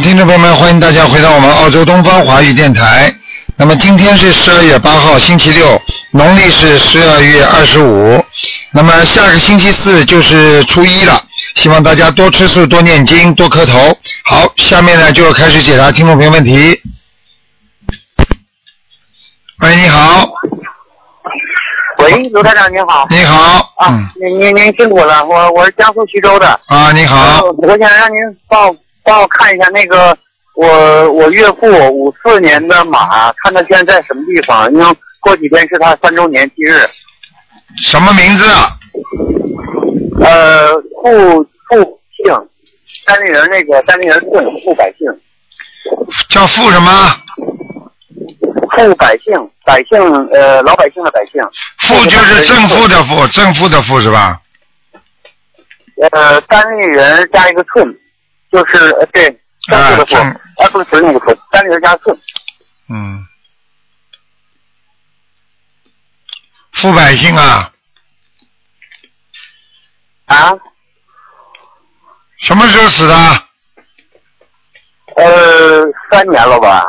[0.00, 3.14] 听众朋友们，欢迎大家回到我们澳洲东方华语电台。
[3.56, 5.80] 那么今天是十二月八号，星期六，
[6.12, 8.24] 农历是十二月二十五。
[8.72, 11.22] 那么下个星期四就是初一了，
[11.56, 13.94] 希望大家多吃素、多念经、多磕头。
[14.24, 16.80] 好，下面呢就开始解答听众朋友问题。
[19.62, 20.26] 喂，你好，
[21.98, 23.06] 喂，卢台长您好。
[23.10, 26.58] 你好，啊嗯，，您您您辛苦了，我我是江苏徐州的。
[26.68, 28.16] 啊，你好，呃我想让您
[28.48, 28.74] 帮我
[29.10, 30.16] 帮我看一下那个
[30.54, 34.72] 我我岳父五四年的马，看他现在在什么地方？
[34.72, 34.86] 因为
[35.18, 36.78] 过几天是他三周年忌日。
[37.82, 38.70] 什么名字啊？
[40.22, 42.32] 呃，傅傅姓，
[43.04, 45.08] 单立人那个单立人顺，傅百姓，
[46.28, 47.16] 叫傅什么？
[48.76, 50.00] 傅百姓，百姓
[50.32, 51.42] 呃老百姓的百姓。
[51.80, 54.40] 傅就是正负的傅，正负的傅是吧？
[56.12, 57.84] 呃，单立人加一个寸，
[58.50, 62.18] 就是呃对，正负的负，正啊不是不是那个负，单立人加四。
[62.88, 63.26] 嗯，
[66.72, 67.72] 傅百姓啊，
[70.26, 70.52] 啊，
[72.38, 73.14] 什么时候死的？
[75.16, 76.82] 呃，三年了吧？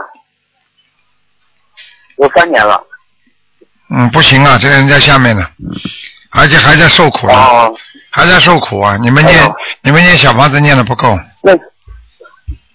[2.17, 2.83] 有三年了。
[3.89, 5.45] 嗯，不行啊，这个人在下面呢，
[6.29, 7.75] 而且还在受苦呢，哦，
[8.09, 8.95] 还在受苦啊！
[8.97, 9.51] 你们念、哎
[9.81, 11.53] 你们念小房子念的不够，那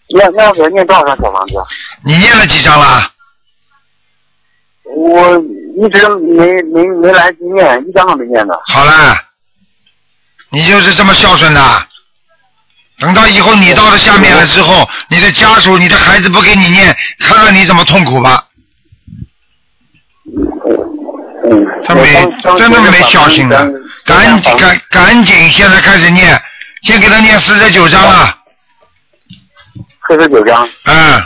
[0.08, 1.54] 那那要给他念多少张小房子？
[2.04, 3.10] 你念了几张了？
[4.94, 5.36] 我
[5.76, 8.54] 一直没没没来得及念，一张都没念呢。
[8.66, 9.16] 好了，
[10.50, 11.86] 你就是这么孝顺的。
[12.98, 18.44] 等到以后你到了下面了之后，你的家属、你的孩子不给你念，看看你怎么痛苦吧。
[21.50, 22.12] 嗯，他没
[22.58, 23.70] 真的没孝心的，
[24.04, 26.40] 赶紧赶赶紧现在开始念，
[26.82, 28.35] 先给他念四十九章了。
[30.08, 30.68] 四十九张。
[30.84, 31.22] 嗯，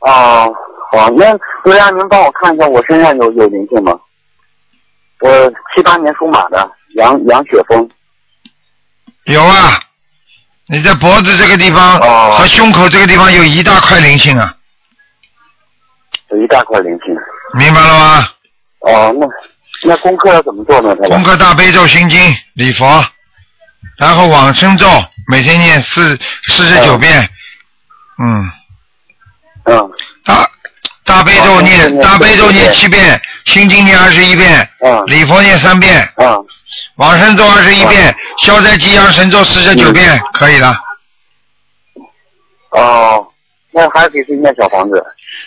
[0.00, 0.52] 哦，
[0.92, 1.26] 好，那
[1.64, 3.92] 那让您帮我看一下我身上有有灵性吗？
[5.20, 7.88] 我七八年属马的，杨杨雪峰。
[9.24, 9.80] 有啊，
[10.68, 14.54] 你在脖子这个地方哦和胸口这个地方有一大块灵性啊，
[16.30, 17.16] 有一大块灵性。
[17.58, 18.24] 明白了吗？
[18.80, 19.26] 哦，那
[19.82, 20.94] 那功课要怎么做呢？
[21.08, 22.20] 功课大悲咒心经
[22.54, 23.04] 礼佛，
[23.98, 24.86] 然后往生咒
[25.28, 26.16] 每天念四
[26.46, 27.28] 四十九遍，
[28.18, 28.50] 嗯，
[29.64, 29.90] 嗯。
[30.24, 30.48] 大
[31.04, 35.04] 大悲咒念念大悲咒念七遍，心经念二十一遍，嗯。
[35.06, 36.44] 礼佛念三遍，嗯，
[36.96, 40.78] 往生咒二十一遍，消灾吉祥神咒四十九遍，可以了。
[42.70, 43.26] 哦，
[43.72, 45.04] 那还给自己念小房子。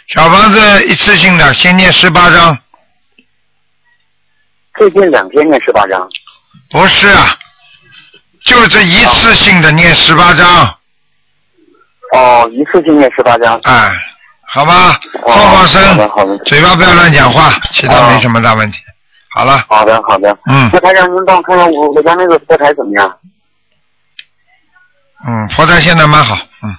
[0.07, 2.57] 小房子一次性的，先念十八章，
[4.78, 6.09] 最近两天念十八章。
[6.72, 7.38] 不是啊，
[8.49, 10.75] 就这一次性的念十八章，
[12.13, 13.59] 哦，一次性念十八章。
[13.63, 13.93] 哎，
[14.47, 18.79] 好吧，哦放放生好的好的，嘴巴不要乱讲话，其他没什么大问题。
[19.35, 20.35] 好了，好的好的。
[20.49, 23.17] 嗯那台长，您帮我看看我我家那个佛台怎么样？
[25.27, 26.75] 嗯，佛台现在蛮好，嗯，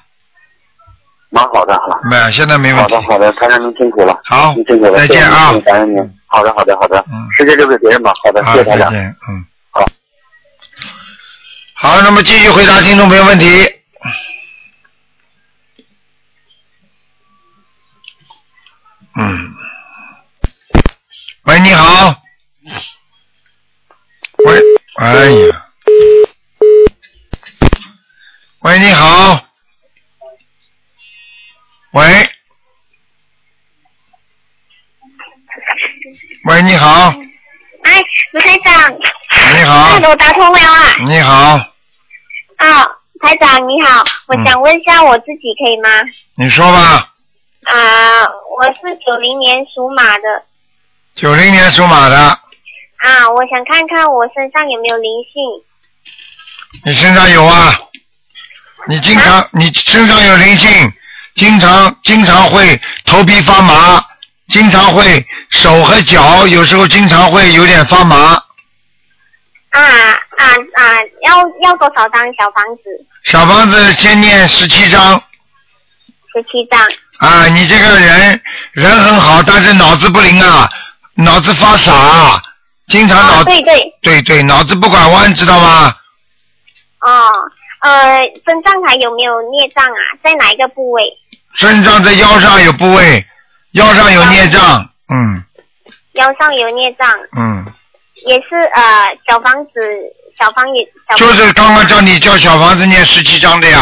[1.30, 2.00] 蛮好的哈。
[2.02, 3.06] 没，现在没问题好的。
[3.06, 4.20] 好的，台长您辛苦了。
[4.24, 4.96] 好您辛苦了。
[4.96, 6.14] 再见啊谢谢您感恩您。
[6.26, 6.98] 好的好的好的。
[7.12, 8.12] 嗯时间留给别人吧。
[8.24, 8.90] 好的，好，谢谢台长。
[8.90, 9.46] 再见，嗯。
[11.82, 12.02] 好。
[12.02, 13.46] 那么继续回答听众朋友问题。
[19.16, 19.54] 嗯。
[21.44, 22.22] 喂，你好。
[24.44, 24.60] 喂，
[24.96, 25.66] 哎呀。
[28.60, 29.46] 喂，你好。
[31.92, 32.02] 喂，
[36.62, 37.12] 你好，
[37.82, 38.00] 哎，
[38.32, 40.96] 卢台长，你好哎，，我打通了啊！
[41.04, 41.32] 你好，
[42.56, 42.82] 啊，
[43.22, 45.88] 台长你好，我嗯想问一下我自己可以吗？
[46.34, 47.12] 你说吧。
[47.62, 48.26] 啊，
[48.58, 50.24] 我是九零年属马的，
[51.14, 55.40] 九零年属马的，啊，我想看看我身上有没有灵性。
[56.84, 57.78] 你身上有啊？
[58.88, 60.92] 你经常，你身上有灵性，
[61.36, 64.04] 经常经常会头皮发麻，
[64.48, 68.42] 经常会手和脚有时候经常会有点发麻。
[69.70, 70.44] 啊啊
[70.74, 70.82] 啊！
[71.22, 72.82] 要要多少张小房子？
[73.24, 75.22] 小房子先念十七张
[76.32, 76.80] 十七张。
[77.18, 77.46] 啊！
[77.48, 80.68] 你这个人人很好，但是脑子不灵啊，
[81.14, 82.40] 脑子发傻，
[82.88, 85.94] 经常脑、哦，对对，对对脑子不拐弯，知道吗？
[87.00, 87.28] 哦，
[87.80, 90.02] 呃，身上还有没有孽障啊？
[90.24, 91.04] 在哪一个部位？
[91.54, 93.24] 身上在腰上有部位，
[93.72, 95.44] 腰上有孽障，嗯
[96.12, 97.66] 腰上有孽障，嗯，
[98.26, 99.72] 也是呃小房子
[100.38, 103.80] 小房也小房就是刚刚叫你叫小房子念十七章的呀，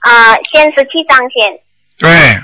[0.00, 1.60] 啊、先十七章先，
[1.98, 2.38] 对，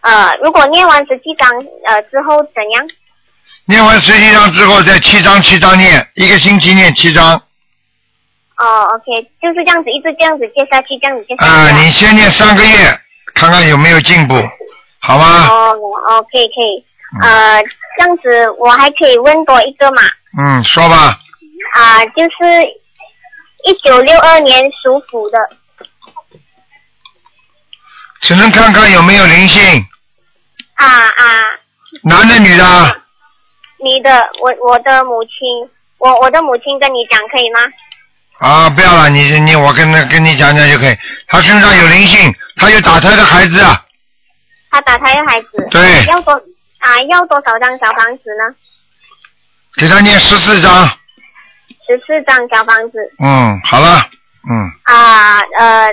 [0.00, 1.48] 呃，如果念完十七章
[1.86, 2.88] 呃之后怎样？
[3.64, 7.40] 念完十七章之后再七章七章念，一个星期念七章。
[8.58, 11.50] 哦，OK，就是这样子，一直这样子接下去，这样子接下去。
[11.50, 13.00] 啊，你先念三个月，
[13.34, 14.34] 看看有没有进步，
[15.00, 15.48] 好吗？
[15.48, 15.74] 哦
[16.18, 16.84] ，OK，可以，
[17.20, 17.62] 呃，
[17.98, 20.02] 这样子我还可以问多一个嘛？
[20.38, 21.18] 嗯，说吧。
[21.74, 22.64] 啊、就是
[23.64, 25.38] 一九六二年属虎的，
[28.20, 29.62] 只能看看有没有灵性，
[30.74, 31.44] 啊啊，
[32.02, 33.02] 男的女的？
[33.82, 35.32] 你的我我的母亲，
[35.98, 37.60] 我我的母亲跟你讲可以吗？
[38.38, 40.96] 啊，不要了，你你我跟他跟你讲讲就可以。
[41.26, 43.82] 他身上有灵性，他有打胎的孩子，啊
[44.70, 46.42] 他打胎的孩子，对要多
[46.82, 48.54] 啊要多少张小房子呢？
[49.76, 50.86] 给他念十四张。
[51.86, 54.06] 十四张小房子嗯，好了，
[54.50, 55.86] 嗯，啊呃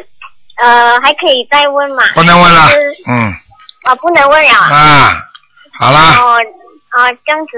[0.62, 2.04] 呃还可以再问吗？
[2.14, 2.68] 不能问了，
[3.08, 3.34] 嗯
[3.86, 4.70] 啊不能问了啊。
[4.70, 5.12] 啊，
[5.80, 6.38] 好了，哦
[6.90, 7.58] 啊这样子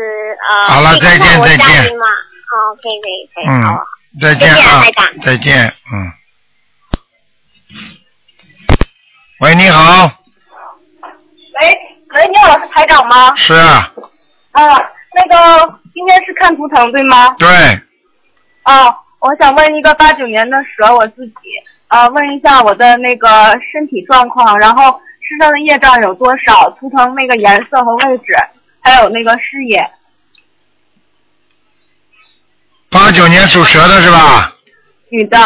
[0.50, 0.66] 呃。
[0.66, 2.06] 好了再见再见家庭嘛。
[2.06, 3.84] 哦，可以可以可以，嗯好啊。
[4.20, 4.84] 再见啊，
[5.24, 6.12] 再见，嗯。
[9.40, 10.06] 喂，你好，
[11.62, 11.78] 喂，
[12.14, 13.34] 喂，你好，是台长吗？
[13.36, 13.92] 是啊，
[14.52, 14.78] 啊，
[15.16, 17.36] 那个今天是看图腾对吗？
[17.40, 17.48] 对，
[18.64, 18.88] 啊，
[19.20, 21.34] 我想问一个八九年的蛇，我自己
[21.88, 23.28] 啊，问一下我的那个
[23.72, 28.36] 身体状况，然后身上的业障有多少，图腾那个颜色和位置，
[28.82, 29.90] 还有那个视野。
[32.90, 34.54] 八九年属蛇的是吧？
[35.10, 35.38] 女的，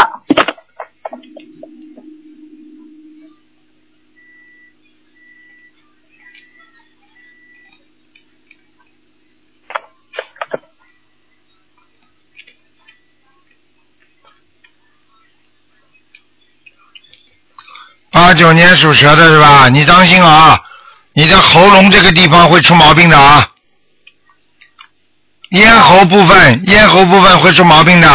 [18.16, 19.68] 八九年属蛇的是吧？
[19.68, 20.58] 你当心啊，
[21.12, 23.46] 你的喉咙这个地方会出毛病的啊，
[25.50, 28.08] 咽喉部分，咽喉部分会出毛病的，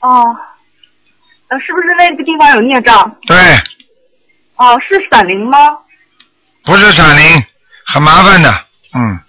[0.00, 0.34] 哦，
[1.48, 3.14] 呃，是不是那个地方有孽障？
[3.26, 3.36] 对，
[4.56, 5.58] 哦，是闪灵吗？
[6.64, 7.44] 不是闪灵，
[7.92, 8.50] 很麻烦的，
[8.94, 9.20] 嗯，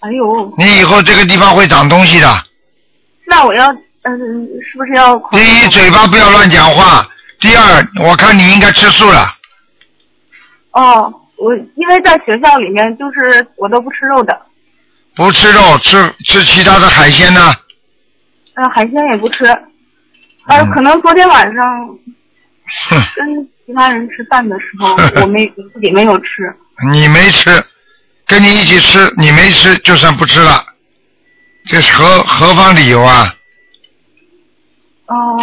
[0.00, 2.44] 哎呦，你以后这个地方会长东西的。
[3.26, 3.70] 那我要，
[4.04, 4.16] 嗯、
[4.64, 5.18] 是不是要？
[5.30, 7.06] 第一，嘴巴不要乱讲话；
[7.42, 9.30] 第二，我看你应该吃素了。
[10.70, 14.40] 哦，我因为在学校里面，就是我都不吃肉的，
[15.16, 17.52] 不吃肉，吃吃其他的海鲜呢？
[18.54, 19.44] 呃，海鲜也不吃。
[20.46, 21.88] 呃，嗯可能昨天晚上，
[23.16, 26.54] 跟其他人吃饭的时候， 我没我自己没有吃。
[26.92, 27.50] 你没吃，
[28.26, 30.64] 跟你一起吃，你没吃就算不吃了，
[31.66, 33.34] 这是何何方理由啊？
[35.06, 35.38] 哦，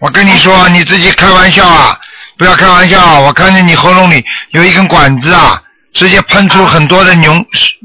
[0.00, 1.98] 我跟你说，你自己开玩笑啊，
[2.36, 3.18] 不要开玩笑啊！
[3.18, 5.60] 我看见你喉咙里有一根管子啊，
[5.92, 7.44] 直接喷出很多的浓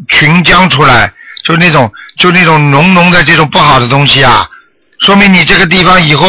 [0.10, 1.12] 群浆出来，
[1.44, 4.48] 就那种就那种浓浓的这种不好的东西啊，
[5.00, 6.28] 说明你这个地方以后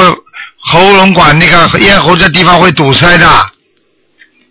[0.58, 3.28] 喉咙管那个咽喉这地方会堵塞的。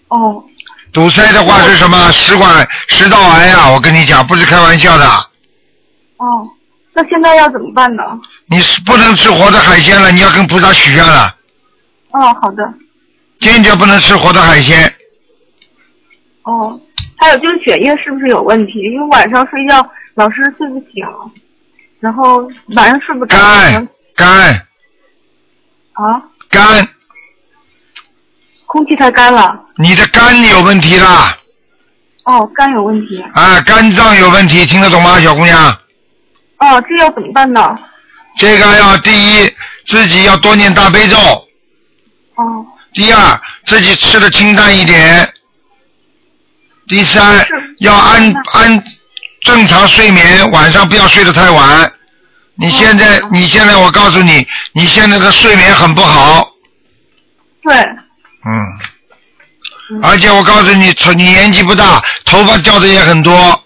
[0.10, 0.44] 哦，
[0.92, 2.12] 堵塞的话是什么？
[2.12, 3.70] 食管食道癌啊！
[3.72, 5.08] 我跟你讲，不是开玩笑的。
[6.18, 6.48] 哦，
[6.94, 8.04] 那现在要怎么办呢？
[8.45, 11.36] 你是不能吃活的海鲜了，你要跟菩萨许愿了，
[12.12, 12.63] 哦，好的。
[13.39, 14.94] 坚决不能吃活的海鲜。
[16.44, 16.79] 哦，
[17.18, 18.79] 还有就是血液是不是有问题？
[18.94, 21.03] 因为晚上睡觉老是睡不醒，
[22.00, 23.38] 然后晚上睡不着。
[23.38, 24.53] 肝肝
[25.94, 26.88] 啊，肝，
[28.65, 29.60] 空气太干了。
[29.77, 31.38] 你的肝有问题啦！
[32.25, 33.20] 哦，肝有问题。
[33.34, 35.77] 啊，肝脏有问题，听得懂吗，小姑娘？
[36.63, 37.77] 哦，这要怎么办呢？
[38.38, 39.53] 这个要第一，
[39.86, 41.17] 自己要多念大悲咒；
[42.36, 45.25] 哦，第二，自己吃的清淡一点；
[46.88, 47.46] 第三，
[47.79, 48.84] 要安安
[49.41, 51.91] 正常睡眠，晚上不要睡得太晚。
[52.55, 53.29] 你现在，哦。
[53.32, 56.48] 你现在，我告诉你，你现在的睡眠很不好，
[57.62, 57.75] 对，
[58.46, 58.63] 嗯，
[59.91, 60.00] 嗯。
[60.03, 63.63] 而且我告诉你，你年纪不大，头发掉的也很多，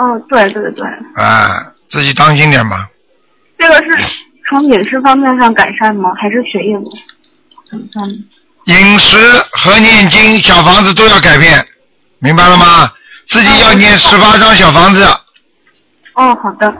[0.00, 0.86] 嗯，对对对，
[1.16, 2.88] 啊，自己当心点吧。
[3.58, 3.96] 这个是
[4.48, 6.10] 从饮食方面上改善吗？
[6.20, 6.90] 还是血液不
[7.68, 8.14] 怎么算呢？
[8.66, 9.16] 饮食
[9.52, 11.66] 和念经、小房子都要改变，
[12.20, 12.92] 明白了吗？
[13.28, 15.04] 自己要念十八张小房子，
[16.14, 16.72] 哦，好的，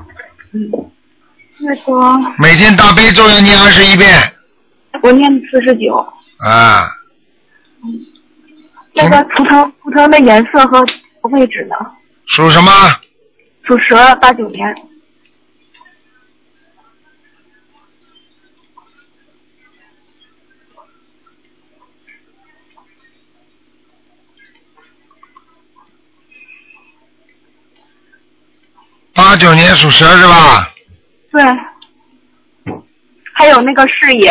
[0.52, 0.70] 嗯，
[1.58, 4.16] 那个每天大悲咒要念二十一遍，
[5.02, 5.96] 我念四十九，
[6.38, 6.88] 啊，
[8.94, 10.82] 那个图腾图腾的颜色和
[11.30, 11.74] 位置呢？
[12.26, 12.70] 属什么？
[13.68, 14.74] 属蛇八九年。
[29.12, 30.72] 八九年属蛇是吧？
[31.30, 31.42] 对。
[33.34, 34.30] 还有那个事业。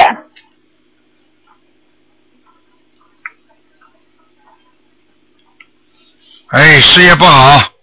[6.48, 7.77] 哎事业不好。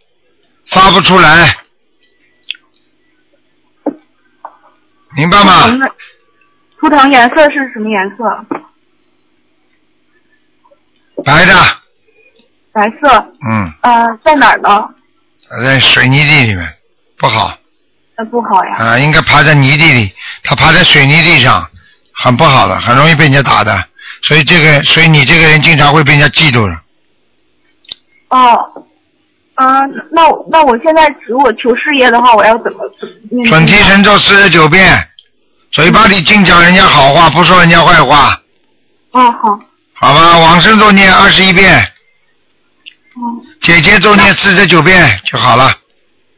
[0.75, 1.57] 发不出来，
[5.17, 5.71] 明白吗？
[6.81, 8.45] 图腾颜色是什么颜色？
[11.25, 11.55] 白的，
[12.73, 13.09] 白色。
[13.49, 14.93] 嗯，呃，在哪儿呢？
[15.63, 16.77] 在水泥地里面，
[17.19, 17.57] 不好
[18.17, 18.77] 那不好呀。
[18.77, 20.13] 啊，应该爬在泥地里，
[20.43, 21.71] 他爬在水泥地上，
[22.13, 23.87] 很不好的，很容易被人家打的，
[24.23, 26.77] 所以这个，所以你这个人经常会被人家嫉妒的。
[28.31, 28.74] 哦。
[29.55, 34.93] 啊、那那我现在如果求事业的话，我要怎么怎么念准提神咒四十九遍，
[35.71, 38.41] 嘴巴里净讲人家好话，不说人家坏话，
[39.13, 39.59] 哦，好。
[39.97, 40.39] 好吧？
[40.39, 41.79] 往生咒念二十一遍，
[43.15, 43.23] 哦
[43.61, 45.71] 姐姐咒念四十九遍就好了。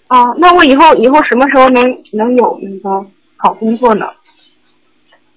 [0.08, 1.82] 哦，那我以后以后什么时候能
[2.12, 3.06] 能有那个
[3.38, 4.04] 好工作呢？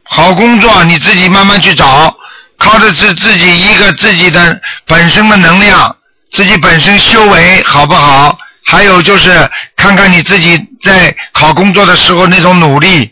[0.04, 2.14] 好工作你自己慢慢去找，
[2.58, 5.96] 靠的是自己一个自己的本身的能量，
[6.32, 8.38] 自己本身修为好不好？
[8.64, 13.12] 还有就是看看你自己在考工作的时候那种努力，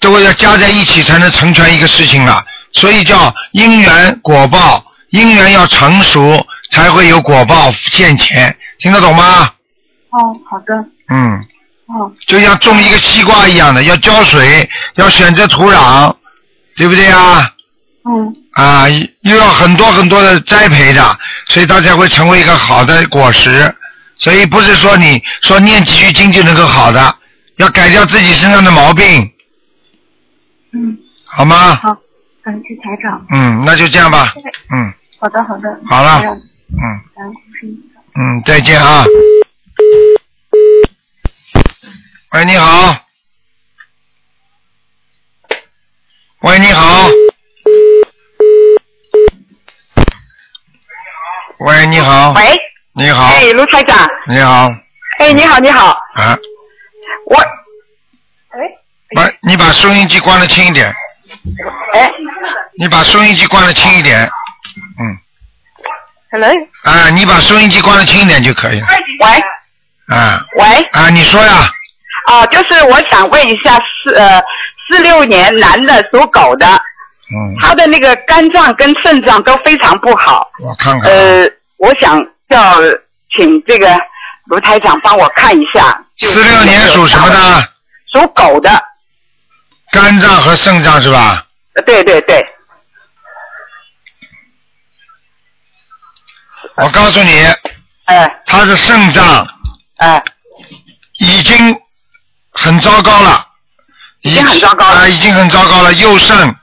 [0.00, 2.44] 都要加在一起才能成全一个事情了。
[2.72, 9.52] 所以叫因缘果报，因缘要成熟才会有果报现前，听得懂吗？
[10.10, 10.74] 哦，好的。
[11.08, 11.38] 嗯。
[11.86, 12.10] 哦。
[12.26, 16.12] 就像种一个西瓜一样的，要浇水，要选择土壤，
[16.74, 17.48] 对不对啊？
[18.06, 18.34] 嗯。
[18.52, 23.74] 啊，又要很多很多的栽培的，所以它才会成为一个好的果实。
[24.18, 27.16] 所以不是说你说念几句经就能够好的，
[27.56, 29.30] 要改掉自己身上的毛病，
[30.72, 31.74] 嗯，好吗？
[31.74, 31.94] 好，
[32.42, 33.26] 感谢台长。
[33.30, 34.32] 嗯，那就这样吧。
[34.70, 35.80] 嗯好的，好的。
[35.86, 37.02] 好了嗯
[38.18, 39.04] 嗯，再见啊。
[42.32, 42.96] 喂，你好。
[46.40, 47.08] 喂，你好。
[51.58, 52.32] 喂，你好。
[52.32, 52.42] 喂，
[53.06, 53.26] 你好。
[53.26, 53.96] 哎，卢台长，
[54.26, 54.68] 你好。
[55.20, 56.36] 哎，你好，你好，啊，
[57.26, 57.36] 我，
[59.14, 60.92] 把你把收音机关的轻一点。
[61.94, 62.10] 哎
[62.76, 64.28] 你把收音机关的轻一点。
[64.98, 65.16] 嗯。
[66.32, 66.50] ，Hello，
[66.82, 68.88] 啊，你把收音机关的轻一点就可以了。
[69.20, 71.70] 喂，啊喂，啊，你说呀。
[72.26, 74.42] 啊，就是我想问一下，四呃
[74.90, 81.08] 四六年男的属狗的，嗯，他的那个肝脏跟肾脏都非常不好，我看看。
[81.08, 82.80] 呃，我想要
[83.36, 83.88] 请这个
[84.46, 86.02] 卢台长帮我看一下。
[86.18, 87.68] 四六年属什么的？
[88.12, 88.70] 属狗的。
[89.92, 91.44] 肝脏和肾脏是吧？
[91.74, 92.42] 呃对对对，
[96.76, 97.46] 我告诉你，
[98.06, 99.46] 哎，他是肾脏，
[99.98, 100.22] 哎，
[101.18, 101.78] 已经
[102.52, 103.46] 很糟糕了，
[104.22, 106.56] 已经很糟糕了，啊，已经很糟糕了，右肾，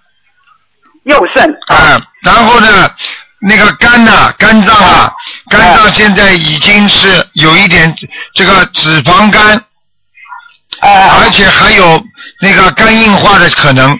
[1.04, 2.92] 右肾，啊，然后呢，
[3.40, 5.13] 那个肝呢，肝脏啊，
[5.50, 7.93] 肝脏现在已经是有一点
[8.33, 9.62] 这个脂肪肝，
[10.81, 12.01] 而且还有
[12.41, 13.97] 那个肝硬化的可能，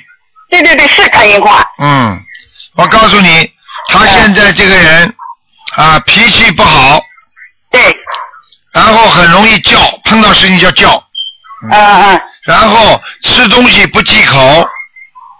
[0.50, 2.20] 对对对，是肝硬化，嗯，
[2.76, 3.52] 我告诉你，
[3.90, 5.16] 他现在这个人
[5.76, 7.02] 啊，脾气不好，
[7.72, 7.96] 对，
[8.72, 10.92] 然后很容易叫，碰到事情就叫，
[11.70, 14.68] 嗯嗯，然后吃东西不忌口，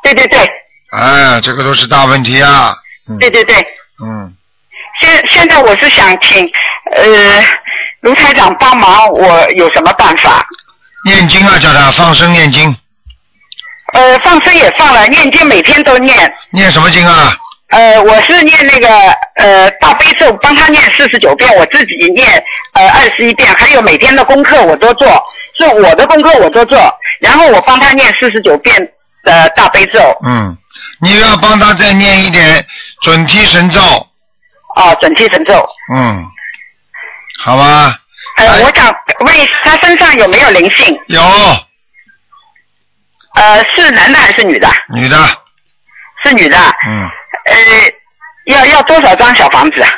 [0.04, 0.46] 对对对，
[0.92, 2.76] 哎，这个都是大问题啊，
[3.20, 3.56] 对对对，
[4.04, 4.36] 嗯，
[5.04, 6.50] 现现在我是想请
[6.96, 7.04] 呃
[8.02, 10.46] 卢台长帮忙，我有什么办法？
[11.06, 12.74] 念经啊，叫他放生念经，
[13.94, 16.34] 呃，放生也放了，念经每天都念。
[16.52, 17.36] 念什么经啊？
[17.70, 18.88] 呃，我是念那个
[19.36, 22.42] 呃大悲咒，帮他念四十九遍，我自己念
[22.74, 25.08] 呃二十一遍，还有每天的功课我都做，
[25.58, 26.80] 是我的功课我都做，
[27.20, 28.76] 然后我帮他念四十九遍
[29.24, 30.00] 的大悲咒。
[30.26, 30.56] 嗯，
[31.02, 32.66] 你要帮他再念一点
[33.02, 33.82] 准提神咒，
[34.76, 35.66] 哦，准提神咒。
[35.94, 36.26] 嗯，
[37.44, 38.00] 好吧，
[38.38, 41.00] 呃，我想问他身上有没有灵性？
[41.08, 41.22] 有
[43.36, 44.70] 呃，是男的还是女的？
[44.90, 45.18] 女的，
[46.24, 46.58] 是女的。
[46.88, 47.10] 嗯，
[47.46, 47.56] 呃，
[48.46, 49.90] 要要多少张小房子啊？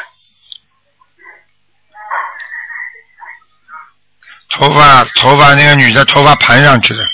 [4.51, 7.05] 头发头发那个女的头发盘上去的，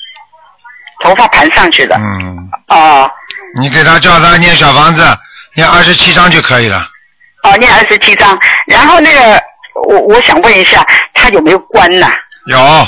[1.03, 1.95] 头发盘上去的。
[1.95, 3.11] 嗯，哦
[3.55, 5.03] 你给他叫他念小房子，
[5.55, 6.87] 念二十七张就可以了。
[7.43, 8.39] 哦，念二十七章。
[8.67, 9.41] 然后那个，
[9.87, 12.11] 我我想问一下，他有没有关呐、
[12.47, 12.87] 有，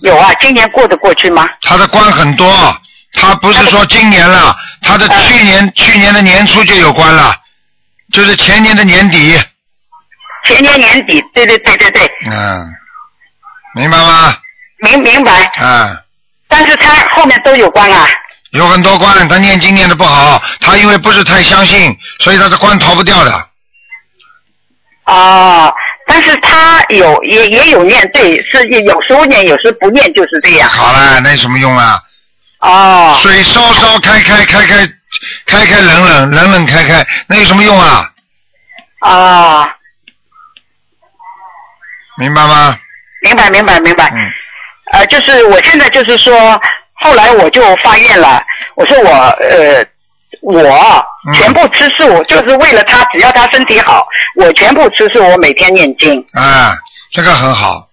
[0.00, 1.48] 有啊，今年过得过去吗？
[1.62, 2.76] 他的关很多，
[3.14, 7.34] 他不是说今年了，他的去年、去年的年初就有关了，
[8.12, 9.40] 就是前年的年底。
[10.46, 12.68] 前年年底，对对对对对，嗯，
[13.74, 14.36] 明白吗？
[14.82, 15.96] 明明白，嗯，
[16.48, 18.06] 但是他后面都有关啊。
[18.54, 23.48] 有很多关，他念经念的不好，他因为不是太相信，所以他的关逃不掉的。
[25.06, 25.74] 哦，
[26.06, 30.68] 但是他有也也有念，对，是有时候念，有时候不念，就是这样。
[30.68, 32.00] 好了，那有什么用啊？
[32.60, 34.88] 哦，水烧烧开开开开
[35.46, 38.08] 开开冷冷冷冷开开，那有什么用啊？
[39.00, 39.68] 哦，
[42.18, 42.78] 明白吗？
[43.22, 44.08] 明白明白明白。
[44.14, 44.32] 嗯。
[44.92, 46.60] 呃，就是我现在就是说，
[47.04, 48.42] 后来我就发愿了，
[48.74, 49.86] 我说我呃。
[50.42, 50.60] 我
[51.26, 54.06] 嗯全部吃素，就是为了他，只要他身体好，
[54.36, 56.22] 我全部吃素，我每天念经。
[56.34, 56.76] 啊，
[57.12, 57.88] 这个很好，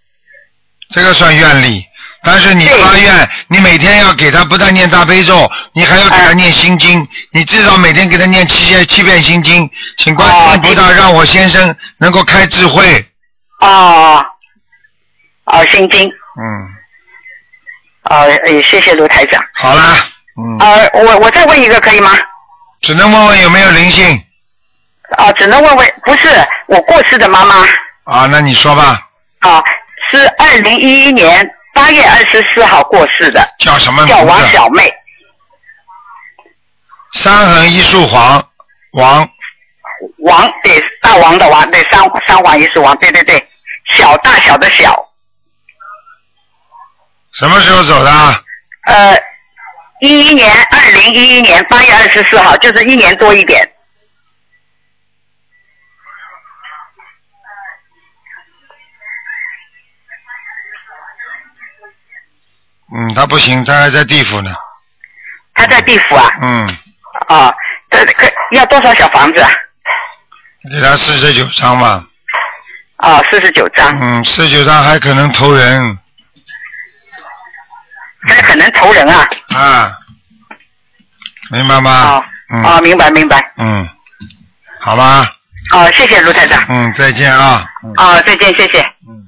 [0.89, 1.85] 这个算愿力。
[2.23, 13.05] 但是你发愿，你每天要给他不但念大悲咒，你还要给他念心经，你至少每天给他念七遍七遍心经，请观世音菩萨让我先生能够开智慧。
[13.61, 14.17] 啊，
[15.45, 16.67] 啊，心经，嗯，
[18.11, 19.41] 哦，呃，谢谢卢台长。
[19.53, 20.05] 好啦，
[20.37, 22.11] 嗯，呃，我我再问一个可以吗？
[22.81, 24.21] 只能问问有没有灵性
[25.17, 26.27] 啊，只能问问，不是
[26.67, 27.55] 我过世的妈妈
[28.03, 28.27] 啊？
[28.29, 29.07] 那你说吧，
[29.39, 29.63] 啊，
[30.09, 34.41] 是二零一一年八月二十四号过世的，叫什么名叫王？
[34.49, 34.93] 小妹，
[37.13, 38.43] 三横一竖黄
[38.93, 39.29] 王
[40.19, 43.47] 王对大王的王，对三三横一竖王，对对对，
[43.95, 45.07] 小大小的小，
[47.33, 48.11] 什么时候走的？
[48.87, 49.17] 呃，
[50.01, 53.67] 一一年二零一一年八月二十四号，就是一年多一点。
[62.93, 64.53] 嗯，他不行，他还在地府呢。
[65.53, 66.77] 他在地府啊，嗯，
[67.27, 67.53] 啊，
[67.89, 69.49] 这可要多少小房子啊？
[70.71, 72.05] 给他四十九张吧。
[72.97, 75.97] 啊，四十九张，嗯，四十九张还可能投人
[78.27, 79.27] 这很能投人啊。
[79.55, 79.97] 啊，
[81.51, 82.23] 明白吗？
[82.63, 83.51] 啊明白明白。
[83.57, 83.87] 嗯，
[84.79, 85.33] 好吧，
[85.71, 86.61] 啊，谢谢卢台长。
[86.67, 87.65] 嗯，再见啊。
[87.83, 88.81] 嗯啊，再见，谢谢。
[89.07, 89.27] 嗯。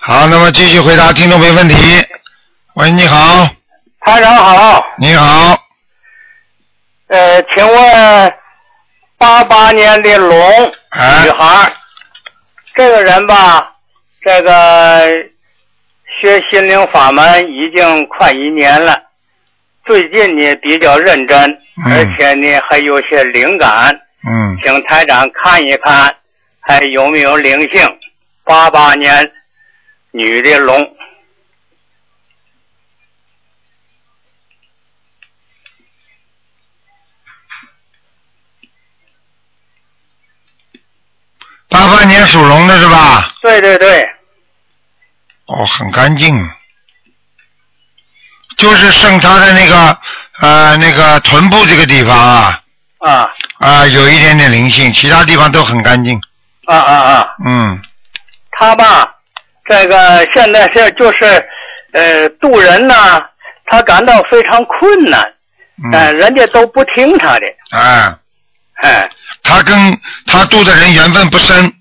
[0.00, 1.76] 好，那么继续回答听众朋友问题。
[2.74, 3.46] 喂，你好，
[4.00, 5.58] 台长好，你好，
[7.08, 8.34] 呃，请问
[9.18, 11.70] 八八年的龙哎女孩，
[12.74, 13.72] 这个人吧，
[14.22, 15.06] 这个
[16.20, 18.94] 学心灵法门已经快一年了，
[19.86, 21.50] 最近呢比较认真，
[21.84, 26.14] 嗯而且呢还有些灵感，嗯，请台长看一看
[26.60, 27.98] 还有没有灵性。
[28.44, 29.32] 八八年
[30.10, 30.96] 女的龙，
[41.68, 43.32] 八八年属龙的是吧？
[43.40, 44.04] 对对对，
[45.50, 46.32] 哦，很干净，
[48.56, 49.98] 就是剩他的那个
[50.40, 52.60] 呃那个臀部这个地方啊
[53.00, 53.28] 啊。
[53.58, 56.20] 啊有一点点灵性，其他地方都很干净。
[56.66, 57.34] 啊啊啊！
[57.44, 57.82] 嗯，
[58.52, 59.12] 他吧，
[59.68, 61.44] 这个现在是就是
[61.92, 62.94] 呃渡人呢，
[63.66, 65.20] 他感到非常困难，
[65.92, 68.14] 呃，嗯，人家都不听他的，哎，
[68.82, 69.10] 哎。
[69.42, 71.74] 他跟他渡的人缘分不深，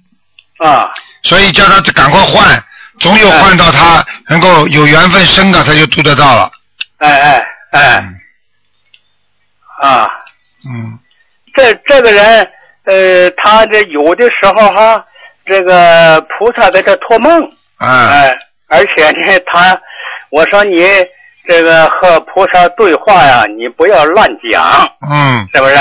[0.58, 0.89] 啊。
[1.21, 2.63] 所以叫他赶快换，
[2.99, 6.49] 总有换到他能够有缘分生的，他就度得到了。
[6.97, 8.03] 哎哎哎。
[9.81, 10.09] 啊，
[10.65, 10.99] 嗯，
[11.55, 12.45] 这这个人
[12.83, 15.05] 呃，他这有的时候哈，
[15.45, 17.41] 这个菩萨给他托梦，
[17.77, 19.79] 哎，哎，而且呢，他
[20.31, 20.85] 我说你
[21.47, 25.47] 这个和菩萨对话呀，你不要乱讲，嗯。
[25.53, 25.75] 是不是？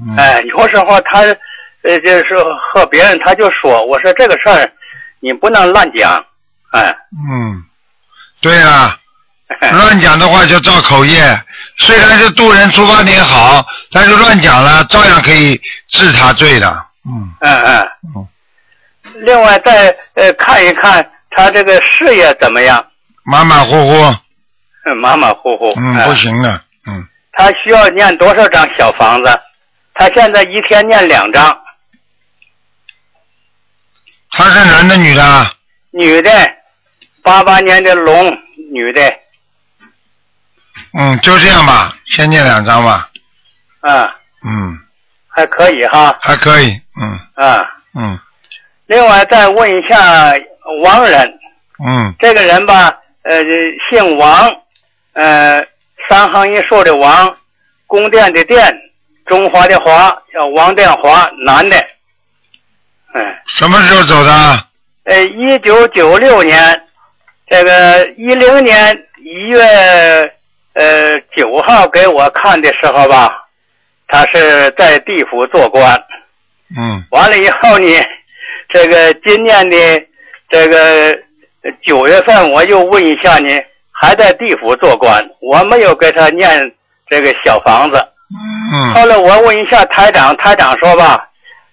[0.00, 1.20] 嗯，哎，有时候他，
[1.82, 2.36] 呃，就是
[2.72, 4.70] 和别人他就说，我说这个事儿
[5.20, 6.22] 你不能乱讲，
[6.72, 6.82] 哎，
[7.30, 7.64] 嗯，
[8.40, 8.98] 对啊，
[9.72, 11.42] 乱讲的话就造口业。
[11.78, 16.68] 虽然是渡人出发点好，但是乱讲了，照样可以治他罪的。
[17.06, 17.88] 嗯嗯嗯。
[18.16, 18.28] 嗯，
[19.24, 22.84] 另外再呃看一看他这个事业怎么样，
[23.24, 24.16] 马马虎虎，
[24.84, 25.72] 嗯马马虎虎。
[25.76, 26.14] 嗯，哎不。
[26.14, 29.40] 行的，嗯，他需要念多少张小房子？
[29.94, 31.58] 他现在一天念两张，
[34.30, 35.52] 他是男的女的啊？
[35.90, 36.30] 女的，
[37.28, 38.34] 八八年的龙，
[38.72, 39.02] 女的，
[40.94, 43.10] 嗯，就这样吧，先念两张吧。
[43.80, 44.78] 啊，嗯，
[45.28, 47.20] 还可以哈，还可以，嗯。
[47.34, 47.60] 啊。
[47.94, 48.18] 嗯。
[48.86, 50.32] 另外再问一下
[50.82, 51.38] 王人，
[51.86, 52.14] 嗯。
[52.18, 53.44] 这个人吧，呃，
[53.90, 54.50] 姓王，
[55.12, 55.62] 呃，
[56.08, 57.36] 三横一竖的王，
[57.86, 58.74] 宫殿的殿，
[59.26, 61.76] 中华的华，叫王殿华，男的。
[63.12, 64.64] 嗯，什么时候走的？
[65.04, 66.87] 呃，一九九六年
[67.50, 69.62] 这个一零年一月
[70.74, 73.46] 呃九号给我看的时候吧，
[74.06, 75.94] 他是在地府做官。
[76.78, 77.88] 嗯完了以后呢，
[78.68, 79.76] 这个今年的
[80.50, 81.16] 这个
[81.86, 83.48] 九月份，我又问一下呢，
[83.90, 86.60] 还在地府做官，我没有给他念
[87.08, 87.96] 这个小房子。
[88.30, 91.26] 嗯后来我问一下台长，台长说吧，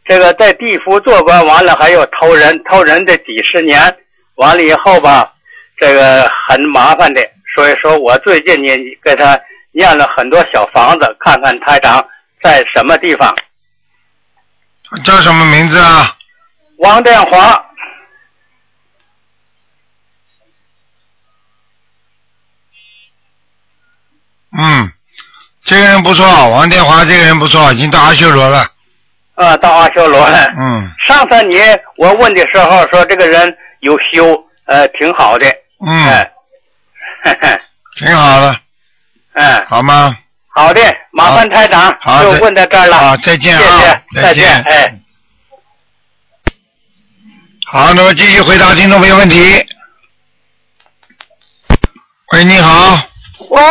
[0.05, 3.93] 这个在地府做官完了还有偷人，偷人的几十年，
[4.35, 5.33] 完了以后吧，
[5.77, 7.21] 这个很麻烦的，
[7.55, 8.69] 所以说我最近呢
[9.03, 9.39] 给他
[9.71, 12.05] 念了很多小房子，看看台长
[12.41, 13.35] 在什么地方。
[15.03, 16.15] 叫什么名字啊？
[16.77, 17.65] 王殿华，
[24.57, 24.91] 嗯，
[25.65, 28.67] 这个人不错，王殿华这个人不错，已经到阿修罗了。
[29.35, 30.45] 啊，到阿修罗了。
[30.57, 31.57] 嗯上次你
[31.97, 34.33] 我问的时候说这个人有修，
[34.65, 35.45] 呃，挺好的。
[35.87, 36.31] 嗯，哎，
[37.23, 37.61] 嘿嘿，
[37.97, 38.55] 挺好的，
[39.33, 40.17] 嗯，好吗？
[40.55, 42.97] 好的，麻烦台长，就好就问到这儿了。
[42.97, 43.79] 好，再见谢啊，
[44.13, 44.99] 谢，再见，哎。
[47.67, 49.65] 好，那么继续回答听众朋友问题。
[52.31, 52.97] 喂，你好，
[53.49, 53.61] 喂，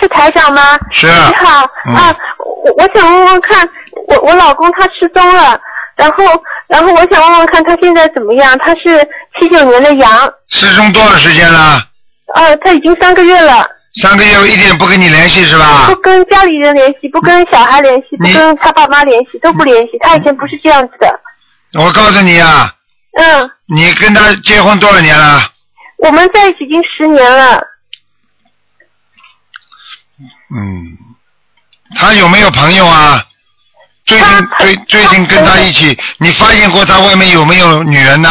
[0.00, 0.78] 是台长吗？
[0.90, 2.16] 是你好、嗯啊，
[2.64, 3.68] 我我想问问看，
[4.08, 5.58] 我我老公他失踪了，
[5.96, 6.24] 然后
[6.68, 8.58] 然后我想问问看他现在怎么样？
[8.58, 11.80] 他是七九年的羊，失踪多少时间了？
[12.34, 13.66] 呃，他已经三个月了，
[14.02, 15.94] 三个月一点不跟你联系是吧不？
[16.00, 19.92] 跟家里人联系，不跟小孩联系，不跟他爸妈联系，都不联系。
[20.00, 21.20] 他以前不是这样子的，
[21.80, 22.74] 我告诉你啊，
[23.18, 25.40] 嗯，你跟他结婚多少年了？
[25.98, 27.54] 我们在一起已经十年了，
[30.54, 30.84] 嗯，
[31.94, 33.24] 他有没有朋友啊？
[34.06, 34.26] 最近
[34.58, 38.28] 最最近跟他一起，你发现过他外面有没有女人呢？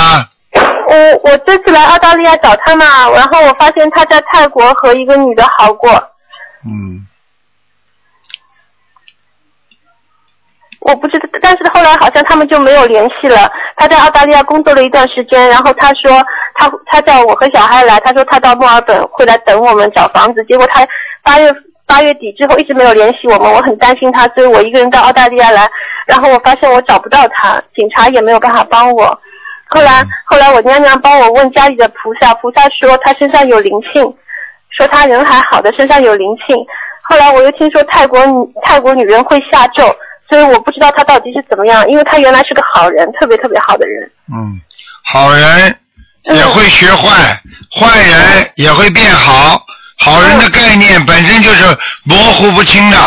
[0.87, 5.91] 我我这次来澳大利亚找他嘛，然后我发现他在泰国和一个女的好过，
[6.63, 7.03] 嗯，
[10.79, 13.51] 我不知道，但是后来好像他们就没有联系了。
[13.75, 20.87] 他在澳大利亚工作了一段时间，然后他说他他叫我和小孩来，他说他到墨尔本会来等我们找房子，结果他
[21.21, 21.53] 八月
[21.87, 25.69] 八月底之后一直没有联系我们，我很担心他，所以我一个人到澳大利亚来，
[26.07, 29.19] 然后我发现我找不到他，警察也没有办法帮我。
[29.67, 34.03] 后来后来我娘娘帮我问家里的菩萨，菩萨说他身上有灵性，
[34.69, 36.55] 说他人还好的，身上有灵性。
[37.01, 38.19] 后来我又听说泰国
[38.63, 39.95] 泰国女人会下咒，
[40.27, 44.11] 所以我不知道他到底是怎么样，因为他原来是个好人，特别特别好的人。
[44.33, 44.59] 嗯，
[45.03, 45.75] 好人
[46.23, 47.39] 也会学坏，
[47.79, 49.61] 坏人也会变好。
[49.97, 52.97] 好人的概念本身就是模糊不清的，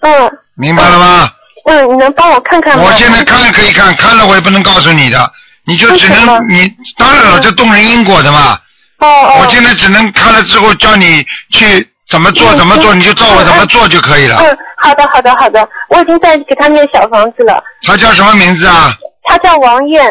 [0.00, 1.30] 嗯明白了吗？
[1.66, 2.84] 嗯，你能帮我看看吗？
[2.84, 5.30] 我现在看可以看，看了我也不能告诉你的，
[5.66, 8.58] 你就只能你当然了，这动人因果的嘛。
[8.98, 9.36] 哦哦。
[9.40, 14.36] 我现在只能看了之后叫你去怎么做嗯怎么做，嗯你就照我怎么做就可以了。
[14.40, 17.62] 嗯，好的好的好的，我已经在给他念小房子了。
[17.86, 18.92] 他叫什么名字啊？
[19.24, 20.04] 他叫王艳，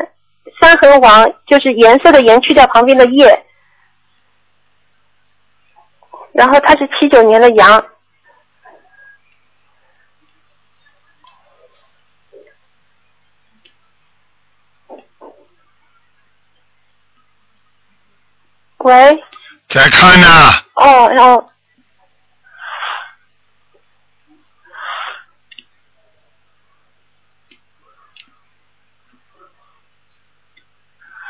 [0.60, 3.28] 三横王就是颜色的颜，去掉旁边的叶。
[6.34, 7.86] 然后他是七九年的羊。
[18.80, 19.24] 喂，
[19.70, 20.28] 在看呢。
[20.74, 21.50] 哦，然后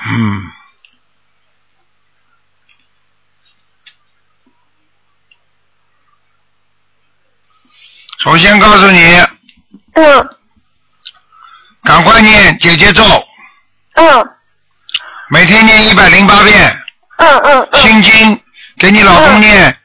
[0.07, 0.62] 嗯。
[8.23, 9.19] 首先告诉你，
[9.95, 10.29] 嗯。
[11.83, 13.03] 赶快念姐姐咒，
[13.95, 14.29] 嗯。
[15.29, 16.81] 每天念一百零八遍。
[17.17, 17.81] 嗯嗯嗯。
[17.81, 18.41] 心经，
[18.77, 19.77] 给你老公念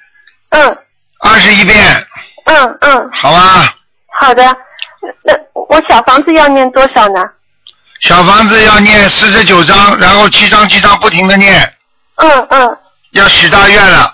[0.51, 0.79] 嗯。
[1.21, 2.07] 二十一遍，
[2.45, 3.75] 嗯嗯，好吧？
[4.21, 4.45] 好的。
[5.25, 7.21] 那我小房子要念多少呢？
[8.01, 11.75] 小房子要念四十九章，然后七章七章不停的念，
[12.17, 12.79] 嗯嗯。
[13.11, 14.13] 要许大愿了，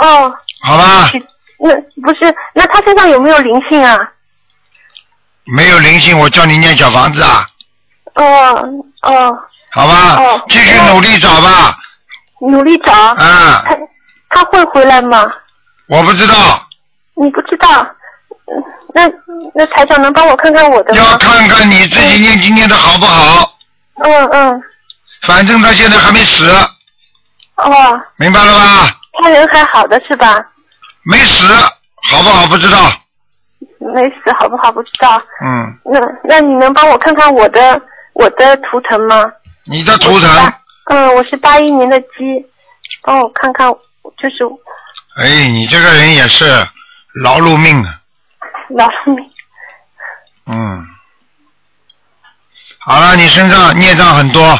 [0.00, 1.10] 哦，好吧？
[1.62, 1.72] 那
[2.02, 3.96] 不是，那他身上有没有灵性啊？
[5.44, 7.46] 没有灵性，我叫你念小房子啊，
[8.14, 8.54] 哦
[9.02, 9.38] 哦，
[9.70, 10.16] 好吧？
[10.18, 11.78] 哦继续努力找吧，
[12.40, 12.92] 努力找。
[12.92, 13.76] 啊，他
[14.30, 15.32] 他会回来吗？
[15.88, 16.34] 我不知道，
[17.14, 17.68] 你不知道。
[18.46, 18.62] 嗯
[18.94, 19.08] 那
[19.54, 21.16] 那台长能帮我看看我的吗要？
[21.16, 23.56] 看看你自己念经念的好不好，
[24.04, 24.62] 嗯嗯
[25.22, 26.46] 反正他现在还没死，
[27.56, 28.90] 哦，明白了吧？
[29.22, 30.44] 他人还好的是吧？
[31.04, 31.46] 没死，
[32.02, 32.92] 好不好不知道，
[33.94, 35.20] 没死好不好不知道。
[35.44, 37.80] 嗯，那那你能帮我看看我的
[38.14, 39.24] 我的图腾吗？
[39.64, 40.52] 你的图腾
[40.90, 42.06] 嗯，我是八一年的鸡。
[43.02, 44.44] 帮我看看，就是
[45.16, 46.44] 哎，你这个人也是
[47.22, 48.00] 劳碌命啊。
[48.70, 49.24] 劳碌命。
[50.46, 50.86] 嗯。
[52.78, 54.58] 好了，你身上孽障很多。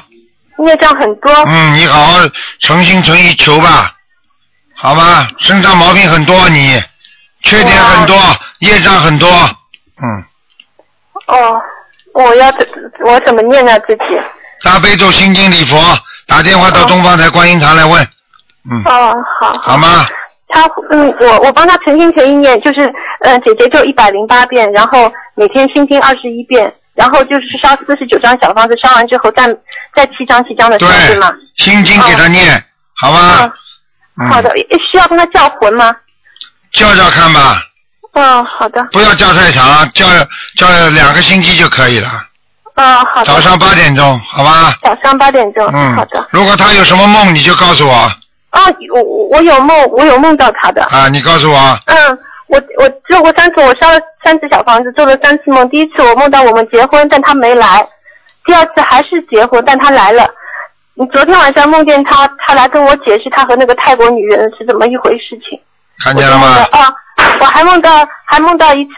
[0.58, 1.32] 孽障很多。
[1.46, 2.18] 嗯，你好好
[2.60, 3.92] 诚心诚意求吧，
[4.82, 5.28] 好吧？
[5.38, 6.82] 身上毛病很多，你
[7.44, 8.16] 缺点很多，
[8.58, 9.28] 业障很多，
[10.02, 10.24] 嗯。
[11.28, 11.54] 哦，
[12.14, 12.66] 我要怎
[13.04, 14.04] 我怎么念呢自己？
[14.64, 15.78] 大悲咒心经礼佛，
[16.26, 18.02] 打电话到东方台观音堂来问，
[18.68, 19.52] 嗯，哦，好。
[19.58, 20.04] 好吗？
[20.48, 29.46] 他嗯，我我帮他诚心诚意念，就是嗯，姐姐就一百零八遍，然后每天心经二十一遍，然后就是烧四十九张小方子，烧完之后再
[29.94, 31.32] 再七张七张的烧对吗？
[31.56, 32.62] 心经给他念，
[32.96, 33.50] 好吧？
[34.20, 34.50] 嗯好的，
[34.90, 35.94] 需要跟他叫魂吗？
[36.72, 37.62] 叫叫看吧，
[38.12, 38.82] 嗯，好的。
[38.92, 40.06] 不要叫太长，叫
[40.56, 42.08] 叫两个星期就可以了，
[42.74, 43.24] 嗯，好的。
[43.24, 44.74] 早上八点钟，好吧？
[44.82, 46.26] 早上八点钟，嗯，好的。
[46.30, 47.94] 如果他有什么梦，你就告诉我
[48.50, 50.84] 啊，我我我有梦，我有梦到他的。
[50.84, 51.78] 啊，你告诉我。
[51.86, 55.66] 嗯，我我做过三次，我烧了三次小房子，做了三次梦。
[55.70, 57.80] 第一次我梦到我们结婚，但他没来；
[58.44, 60.28] 第二次还是结婚，但他来了。
[60.94, 65.58] 你昨天晚上梦见他，他来跟我解释他和那个泰国女人是怎么一回事情。
[66.04, 66.46] 看见了吗？
[66.72, 66.92] 啊，
[67.40, 68.92] 我还梦到还梦到一次，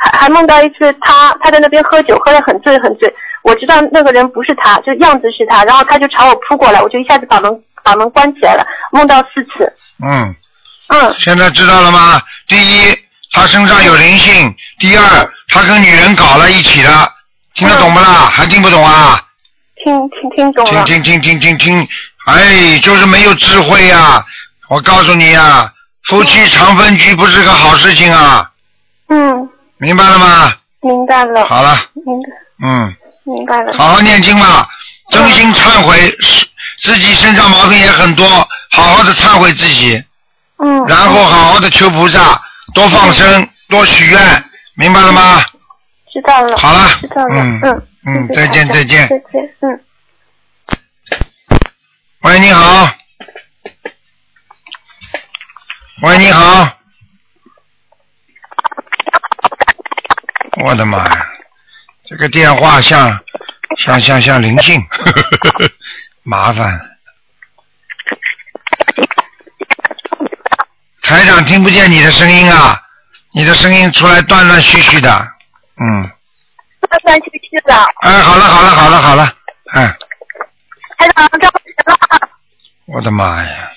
[0.00, 3.12] 还还梦到一次他他在那边喝酒，喝得很醉很醉。
[3.42, 9.72] 我知道那个人不是他，就样子是他，然后他就朝我扑过来，我就一下子把门把门关起来了，梦到四次。
[10.04, 10.34] 嗯。
[10.88, 11.14] 嗯。
[11.16, 12.20] 现在知道了吗？
[12.48, 12.98] 第一，
[13.32, 15.02] 他身上有灵性；第二，
[15.48, 16.90] 他跟女人搞了一起的，
[17.54, 18.28] 听得懂不啦？
[18.32, 19.20] 还听不懂啊？
[19.86, 20.84] 听听听懂了。
[20.84, 21.88] 听听听听听听，
[22.26, 24.24] 哎，就是没有智慧呀、
[24.68, 25.72] 我告诉你呀、
[26.08, 28.50] 夫妻常分居不是个好事情啊，
[29.08, 30.52] 嗯，明白了吗？
[30.82, 31.46] 明白了。
[31.46, 33.72] 好了，明白嗯，明白了。
[33.74, 34.68] 好好念经吧，
[35.12, 36.12] 真心忏悔，
[36.80, 38.28] 自己身上毛病也很多，
[38.70, 40.02] 好好的忏悔自己，
[40.58, 40.84] 嗯。
[40.88, 42.42] 然后好好的求菩萨，
[42.74, 44.44] 多放生，多许愿，
[44.74, 45.44] 明白了吗？
[46.12, 46.56] 知道了。
[46.56, 47.40] 好了知道了。
[47.40, 49.84] 嗯嗯嗯，再见再见再见，嗯。
[52.20, 52.88] 喂，你好。
[56.02, 56.72] 喂，你好。
[60.58, 61.32] 我的妈呀，
[62.04, 63.20] 这个电话像
[63.76, 64.80] 像像像灵性，
[66.22, 66.80] 麻烦。
[71.02, 72.80] 台长听不见你的声音啊，
[73.32, 75.32] 你的声音出来断断续续的，
[75.80, 76.10] 嗯，
[77.02, 77.74] 断断续续的。
[78.00, 79.32] 哎，好了好了好了好了，
[79.72, 79.94] 哎，
[80.98, 82.28] 台长，这不行了。
[82.86, 83.70] 我的妈呀，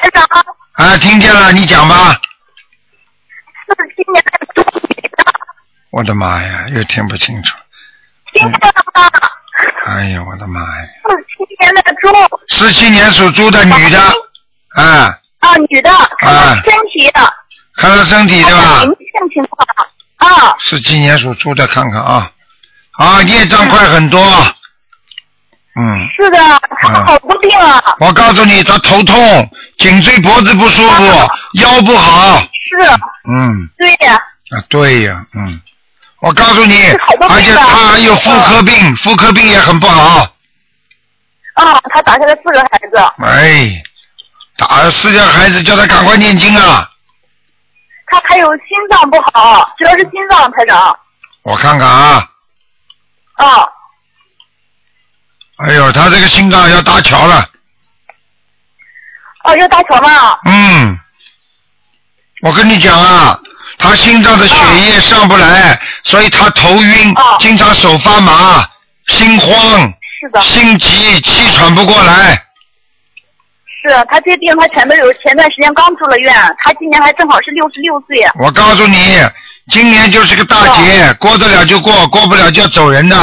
[0.00, 0.24] 台长，
[0.72, 2.20] 啊，听见了，你讲吧。
[3.66, 5.24] 四七年的猪的，
[5.90, 7.54] 我的妈呀，又听不清楚。
[8.32, 9.10] 听见了吗？
[9.86, 10.88] 哎呀，我的妈呀！
[11.04, 12.08] 四七年的猪。
[12.48, 13.98] 四七年属猪的女的，
[14.74, 17.10] 啊，啊，女的，啊身体，
[17.76, 18.88] 看看身体对吧灵？
[18.88, 19.66] 性情况
[20.16, 22.30] 啊，四七年属猪的，看看啊，
[22.98, 24.20] 啊，业障快很多。
[25.76, 26.38] 嗯，是的，
[26.80, 27.82] 他好多病啊。
[27.98, 31.02] 我告诉你，他头痛，颈椎脖子不舒服，
[31.54, 32.38] 腰不好。
[32.38, 32.88] 是，
[33.28, 34.14] 嗯，对呀，
[34.50, 35.60] 啊，对呀，嗯，
[36.20, 36.86] 我告诉你，
[37.28, 40.28] 而且他还有妇科病，妇科病也很不好。
[41.54, 43.82] 啊，他打下来四个孩子，哎，
[44.56, 46.88] 打了四个孩子，叫他赶快念经啊！
[48.06, 50.96] 他还有心脏不好，主要是心脏，台长。
[51.42, 52.28] 我看看啊，
[53.34, 53.66] 啊，
[55.58, 57.44] 哎呦，他这个心脏要搭桥了。
[59.44, 60.38] 哦，要搭桥吗？
[60.44, 60.98] 嗯，
[62.42, 63.38] 我跟你讲啊，
[63.78, 68.68] 他心脏的血液上不来，所以他头晕，经常手发麻，
[69.08, 72.40] 心慌，是的，心急，气喘不过来。
[73.86, 78.18] 是他这病，他前段有前段时间刚住了院，他今年还正好是六十六岁。
[78.36, 79.18] 我告诉你，
[79.70, 83.16] 今年就是个大劫，过得了就过，过不了就要走人的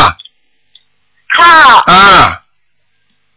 [1.29, 2.41] 他啊！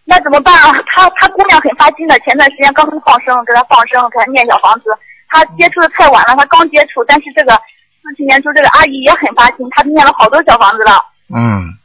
[0.04, 0.72] 那怎么办啊？
[0.92, 4.86] 他他姑娘很发心的，前段时间刚放生，给他放生，给他念小房子。
[5.28, 7.52] 他接触的太晚了，他刚接触，但是这个
[8.02, 11.04] 四七年初这个阿姨也很发心，她念了好多小房子了。
[11.34, 11.78] 嗯，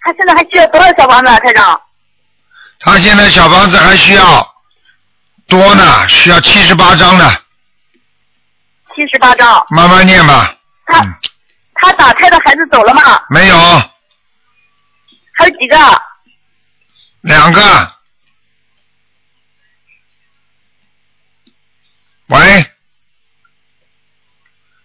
[0.00, 1.80] 他现在还需要多少小房子啊，台长？
[2.80, 4.51] 他现在小房子还需要
[5.46, 7.30] 多呢，需要七十八张呢，
[8.94, 9.64] 七十八张。
[9.70, 10.54] 慢慢念吧。
[10.86, 11.02] 他
[11.74, 13.22] 他打胎的孩子走了吗？
[13.28, 13.56] 没有，
[15.34, 15.76] 还有几个？
[17.22, 17.92] 两个。
[22.28, 22.66] 喂，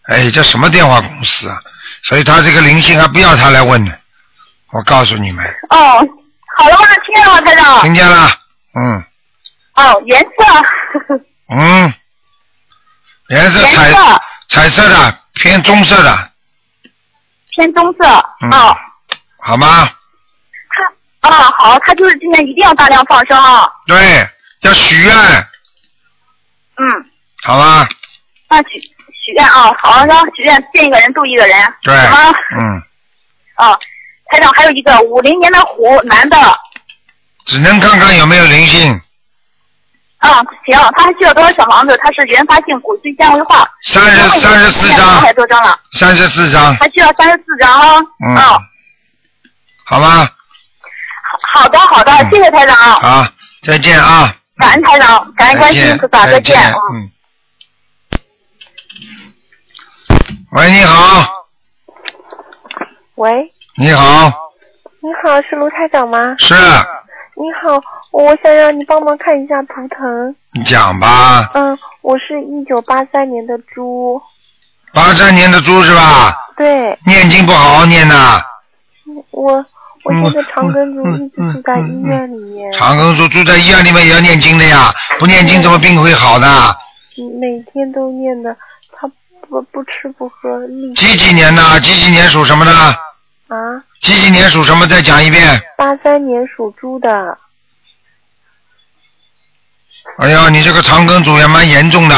[0.03, 1.61] 哎，这什么电话公司啊？
[2.03, 3.91] 所以他这个灵性还不要他来问呢。
[4.71, 5.77] 我告诉你们，哦，
[6.57, 6.85] 好了吗？
[7.05, 7.81] 听见了吗，台长？
[7.83, 8.29] 听见了，
[8.75, 9.05] 嗯
[9.77, 11.15] 哦，颜色，
[11.49, 11.93] 嗯，
[13.29, 16.31] 颜色颜彩色彩色的，偏棕色的，
[17.55, 18.05] 偏棕色。
[18.41, 18.75] 嗯哦，
[19.39, 19.89] 好吗？
[21.21, 23.69] 他啊好，他就是今年一定要大量放生啊。
[23.85, 24.27] 对，
[24.61, 25.13] 要许愿，
[26.77, 26.85] 嗯，
[27.43, 27.87] 好吧？
[28.49, 31.73] 那许许愿啊，好，然后许愿见一个人度一个人。
[31.83, 32.81] 对好吗？，嗯，
[33.57, 33.79] 哦，
[34.31, 36.37] 台长还有一个五零年的虎男的。
[37.45, 39.01] 只能看看有没有灵性，
[40.19, 41.95] 啊，行，他还需要多少小房子？
[42.03, 43.69] 他是原发性骨髓纤维化。
[43.83, 47.99] 三十三十四张两，百多张了，三十四张，还需要三十四张啊。
[48.25, 48.57] 嗯啊，
[49.85, 50.33] 好吧？
[51.53, 53.27] 好好的好的，嗯谢谢台长，好，
[53.61, 54.33] 再见啊！
[54.57, 56.73] 感恩台长，感恩再观世音见菩萨，再再见。
[56.93, 57.11] 嗯。
[60.51, 61.27] 喂，你好，
[63.15, 64.25] 喂，你好，
[65.01, 66.35] 你好，是卢台长吗？
[66.39, 66.55] 是，
[67.39, 67.79] 你好，
[68.11, 70.35] 我想让你帮忙看一下图腾。
[70.53, 71.51] 你讲吧。
[71.53, 74.19] 嗯，我是一九八三年的猪。
[74.91, 76.35] 八三年的猪是吧？
[76.57, 78.41] 对，念经不好好念呐，
[79.29, 79.53] 我
[80.03, 86.47] 我嗯现在长庚族嗯一直住在医院里面，长庚猪住在医院里面也要念经的呀，不念经怎么病会好的？
[87.39, 88.55] 每天都念的，
[88.91, 89.07] 他
[89.47, 91.79] 不不吃不喝，几几年的？
[91.81, 92.71] 几几年属什么的？
[93.47, 93.55] 啊，
[94.01, 94.85] 几几年属什么？
[94.87, 95.61] 再讲一遍。
[95.77, 97.37] 八三年属猪的，
[100.17, 102.15] 哎呀，你这个肠梗阻也蛮严重的，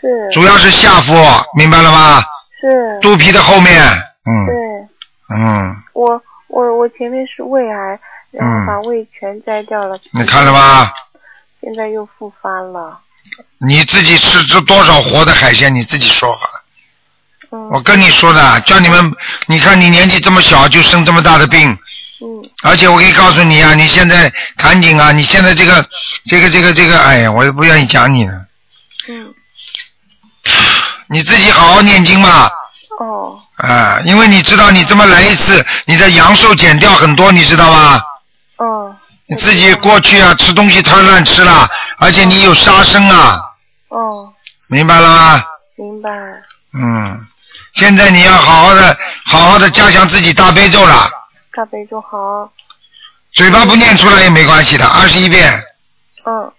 [0.00, 0.30] 是。
[0.32, 1.12] 主要是下腹，
[1.56, 2.22] 明白了吗？
[2.60, 3.82] 是，肚皮的后面，
[4.24, 4.46] 嗯。
[4.46, 4.54] 对。
[5.36, 10.94] 嗯，我我我前面是胃癌，然嗯后把胃全摘掉了，你看了吧？
[11.60, 13.00] 现在又复发了，
[13.58, 16.30] 你自己吃这多少活的海鲜，你自己说
[17.70, 19.14] 我跟你说的，叫你们，
[19.46, 21.70] 你看你年纪这么小就生这么大的病，
[22.20, 22.50] 嗯。
[22.62, 25.86] 而且我可以告诉你啊，你现在赶紧啊，你现在这个
[26.24, 28.34] 这个这个这个，哎呀，我也不愿意讲你了，
[29.08, 29.34] 嗯。
[31.08, 32.50] 你自己好好念经嘛，
[33.00, 33.40] 哦。
[33.56, 38.02] 啊，因为你知道你这么来一次，你的阳寿减掉很多，你知道吗？
[38.58, 38.96] 哦。
[39.28, 43.40] 你自己过去啊，吃东西太乱吃了，而且你有杀生啊，
[43.88, 44.32] 哦，
[44.68, 45.44] 明白了吗？
[45.76, 46.10] 明白，
[46.78, 47.26] 嗯，
[47.76, 51.10] 现在你要好好的、好好的加强自己大悲咒了，
[51.52, 52.50] 大悲咒好，
[53.32, 55.62] 嘴巴不念出来也没关系的，二十一遍，
[56.24, 56.52] 嗯，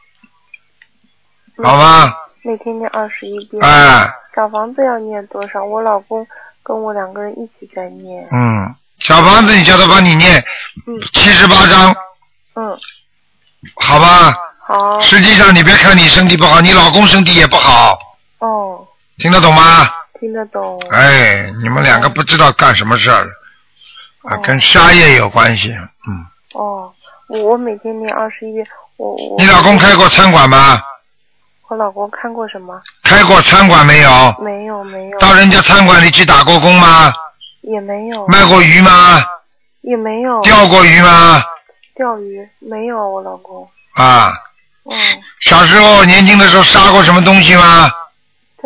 [1.64, 2.16] 好吧？
[2.44, 3.64] 每天念二十一遍。
[3.64, 5.64] 哎，小房子要念多少？
[5.66, 6.26] 我老公
[6.64, 8.26] 跟我两个人一起在念。
[8.32, 8.68] 嗯，
[9.00, 10.40] 小房子你叫他帮你念
[10.86, 11.96] 嗯七十八章，
[12.56, 12.78] 嗯，
[13.76, 14.34] 好吧？
[14.66, 15.02] 好。
[15.02, 17.98] 实际上你别看你身体不好，你老公身体也不好，
[18.38, 19.90] 哦，听得懂吗？
[20.20, 20.80] 听得懂。
[20.90, 23.28] 哎，你们两个不知道干什么事儿
[24.24, 26.26] 啊，哦跟沙业有关系，嗯。
[26.54, 26.92] 哦，
[27.30, 28.66] 我我每天念二十一遍。
[28.98, 29.36] 我我。
[29.38, 30.82] 你老公开过餐馆吗？
[31.70, 32.80] 我老公看过什么？
[33.04, 34.36] 开过餐馆没有？
[34.40, 35.20] 没有没有。
[35.20, 37.14] 到人家餐馆里去打过工吗？
[37.62, 38.26] 也没有。
[38.28, 39.24] 卖过鱼吗？
[39.82, 40.42] 也没有。
[40.42, 41.44] 钓过鱼吗？
[41.96, 43.68] 钓鱼没有，我老公。
[43.96, 44.32] 啊，
[44.90, 44.96] 嗯，
[45.42, 47.92] 小时候年轻的时候杀过什么东西吗？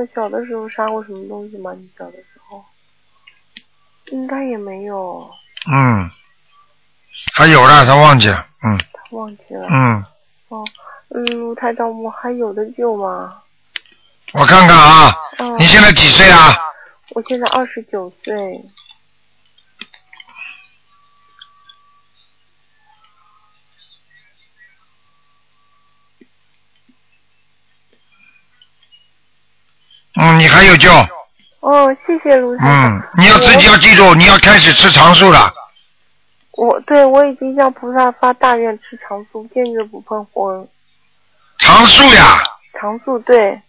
[0.05, 1.71] 他小的时候杀过什么东西吗？
[1.73, 2.63] 你小的时候？
[4.07, 5.29] 应该也没有，
[5.71, 6.09] 嗯，
[7.33, 9.67] 还有了，他忘记了，嗯他忘记了。
[9.69, 10.03] 嗯，
[10.49, 10.65] 哦，
[11.09, 13.41] 嗯，卢台长，我还有的救吗？
[14.33, 15.57] 我看看啊，嗯。
[15.59, 16.57] 你现在几岁啊？
[17.09, 18.33] 我现在二十九岁。
[30.19, 30.91] 嗯，你还有救，
[31.61, 32.97] 哦，谢谢卢台长。
[32.97, 35.53] 嗯，你要自己要记住，你要开始吃长素了，
[36.57, 40.67] 我对我已经向菩萨发大愿吃长素，坚决不碰荤。
[41.59, 42.43] 长素呀，
[42.79, 43.61] 长素对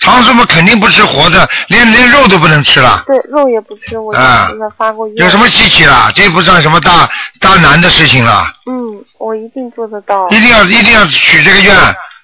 [0.00, 5.16] 长素嘛肯定不吃活的，连连肉都不能吃了，对，肉也不吃，我啊向菩萨发过愿。
[5.16, 6.10] 有什么稀奇啦？
[6.14, 7.08] 这不算什么大
[7.40, 8.44] 大难的事情了。
[8.66, 10.26] 嗯，我一定做得到。
[10.28, 11.74] 一定要一定要许这个愿，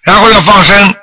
[0.02, 0.94] 然后要放生，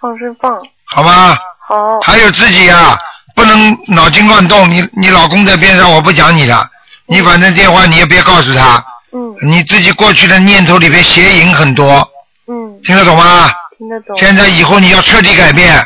[0.00, 1.36] 放生放好吗？
[1.66, 2.00] 好。
[2.00, 2.96] 还有自己啊，
[3.34, 4.70] 不能脑筋乱动。
[4.70, 6.70] 你你老公在边上，我不讲你的，
[7.06, 12.08] 你反正电话你也别告诉他，嗯你自己过去的念头里边邪淫很多，
[12.46, 13.50] 嗯，听得懂吗？
[13.78, 14.16] 听得懂。
[14.18, 15.76] 现在以后你要彻底改变，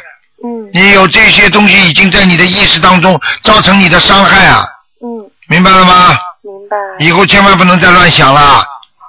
[0.45, 4.67] 嗯你有这些东西已经在你的意识当中造成你的伤害啊，
[5.03, 6.17] 嗯，明白了吗？
[6.43, 6.77] 明白。
[7.05, 8.65] 以后千万不能再乱想了，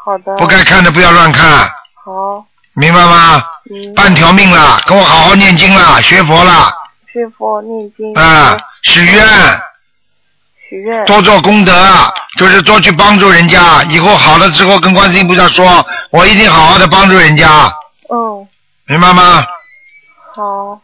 [0.06, 0.36] 好的。
[0.38, 1.70] 不该看的不要乱看，
[2.06, 2.46] 好。
[2.80, 3.44] 明白吗？
[3.70, 3.94] 嗯。
[3.94, 6.72] 半条命了，跟我好好念经了，学佛了。
[7.12, 8.14] 学佛念经。
[8.14, 9.26] 啊，许愿，
[10.70, 11.06] 许愿。
[11.06, 11.74] 多做功德，
[12.38, 17.48] 就是多去帮助人家，以后好了之后跟观世音菩萨说，我一定好好的帮助人家，
[18.10, 18.48] 嗯，
[18.86, 19.46] 明白吗？
[20.34, 20.82] 好。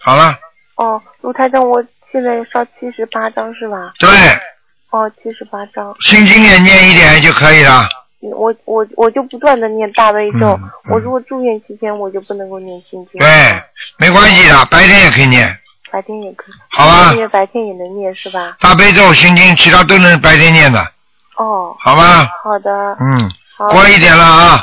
[0.00, 0.36] 好了，
[0.76, 1.82] 哦，卢台长，我
[2.12, 3.92] 现在烧七十八张是吧？
[3.98, 4.08] 对，
[4.90, 5.94] 哦，七十八张。
[6.00, 7.88] 心经也念一点就可以了。
[8.20, 13.20] 我我我就不断的念大悲咒，嗯我如果住院期间我就不能够念心经。
[13.20, 13.62] 对，
[13.98, 15.46] 没关系的，白天也可以念。
[15.92, 16.54] 白天也可以。
[16.70, 18.56] 好吧白天也能念是吧？
[18.60, 20.80] 大悲咒、心经，其他都能白天念的，
[21.36, 21.76] 哦。
[21.78, 22.26] 好吧？
[22.42, 22.70] 好的。
[23.00, 24.60] 嗯，好乖一点了啊！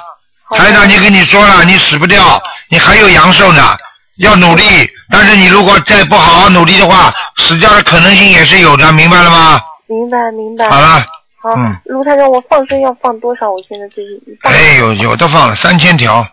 [0.52, 3.78] 台长，你跟你说了，你死不掉，你还有阳寿呢，
[4.18, 4.64] 要努力。
[5.10, 9.62] 但是你如果再不好好努力的话，死掉的可能性也是有的，明白了吗？
[9.88, 10.70] 明白明白。
[10.70, 11.06] 好了。
[11.44, 13.52] 好，嗯卢台长，我放生要放多少？
[13.52, 14.38] 我现在最近一。
[14.44, 16.26] 哎，有有的放了三千条，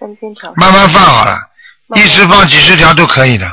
[0.00, 0.50] 三千条。
[0.56, 1.38] 慢慢放好了，
[1.94, 3.46] 一时放几十条都可以的，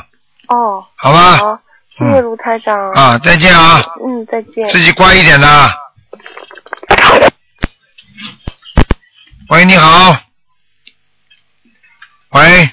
[0.48, 0.82] 哦。
[0.96, 1.36] 好吧？
[1.36, 1.58] 好，
[1.98, 2.88] 谢谢卢台长。
[2.92, 3.82] 啊，再见啊！
[4.02, 4.66] 嗯，再见。
[4.70, 5.48] 自己乖一点的。
[9.50, 10.16] 喂，你好。
[12.30, 12.70] 喂。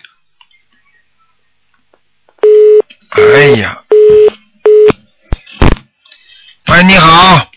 [3.12, 3.84] 哎呀。
[6.68, 7.49] 喂，你好，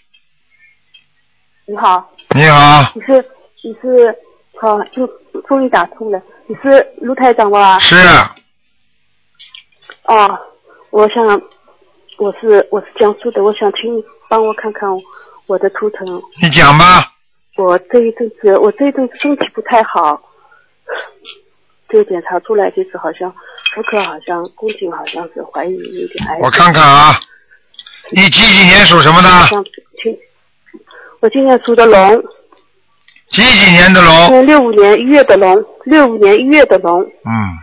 [1.72, 3.24] 你好，你好，你是
[3.64, 4.14] 你是
[4.60, 5.06] 好，就
[5.48, 6.20] 终于打通了。
[6.46, 7.78] 你是卢台长吧？
[7.78, 7.96] 是
[10.04, 10.38] 哦，
[10.90, 11.24] 我想
[12.18, 14.86] 我是我是江苏的，我想请你帮我看看
[15.46, 16.06] 我的图腾。
[16.42, 17.10] 你讲吧。
[17.56, 20.20] 我这一阵子我这一阵子身体不太好，
[21.88, 23.32] 这个检查出来就是好像
[23.74, 26.38] 妇科好像宫颈好像是怀疑有点癌。
[26.42, 27.18] 我看看啊，
[28.10, 29.28] 你几几年属什么的？
[31.22, 32.20] 我今年属的龙，
[33.28, 34.44] 几几年的龙？
[34.44, 37.00] 六五年一月的龙，六五年一月的龙。
[37.00, 37.58] 嗯。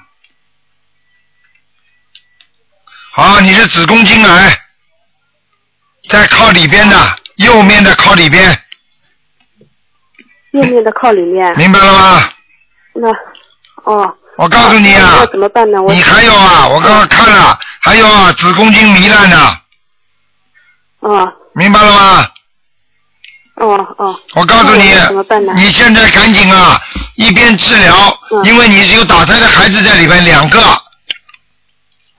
[3.12, 4.58] 好，你是子宫颈癌，
[6.10, 6.96] 在靠里边的，
[7.36, 8.58] 右面的靠里边，
[10.52, 11.54] 右面的靠里面。
[11.58, 12.30] 明白了吗？
[12.94, 13.10] 那
[13.84, 14.16] 哦。
[14.38, 15.82] 我告诉你啊怎么办呢？
[15.82, 19.38] 我你还有啊，我刚刚看了，还有啊，子宫颈糜烂的，
[21.02, 22.32] 啊明白了吗？
[23.60, 24.20] 哦哦。
[24.36, 25.54] 我告诉你那怎么办呢？
[25.56, 26.80] 你现在赶紧啊，
[27.16, 27.96] 一边治疗，
[28.44, 30.60] 因为你是有打胎的孩子在里边两个，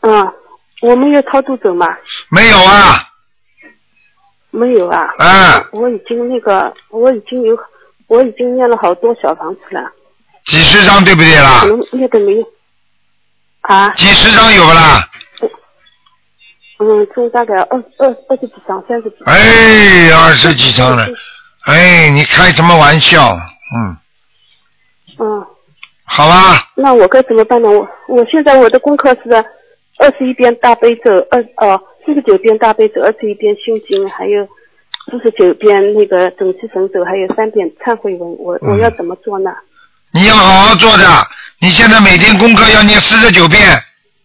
[0.02, 0.32] 嗯，
[0.82, 1.86] 我们有超度走吗？
[2.30, 3.04] 没有啊？
[4.50, 5.08] 没有啊。
[5.18, 5.64] 嗯。
[5.72, 7.56] 我已经那个，我已经有，
[8.06, 9.80] 我已经念了好多小房子了，
[10.46, 11.68] 几十张对不对啦可？
[11.68, 12.44] 能念的没有。
[13.62, 13.90] 啊。
[13.90, 15.06] 几十张有不啦？
[16.82, 19.34] 嗯，就大概二二二十几张，三十几张。
[19.34, 21.06] 哎，二十几张了，
[21.66, 23.38] 哎，你开什么玩笑？
[23.76, 23.96] 嗯，
[25.18, 25.46] 嗯，
[26.04, 27.68] 好吧，那我该怎么办呢？
[27.68, 29.32] 我我现在我的功课是
[29.98, 34.48] 二十一遍大悲咒，二哦四十九遍大悲咒，二十一遍心经，还有
[35.10, 38.36] 四十九遍那个准提神咒，还有三遍忏悔文。
[38.38, 39.50] 我我要怎么做呢？
[40.12, 41.04] 你要好好做的。
[41.60, 43.60] 你现在每天功课要念四十九遍，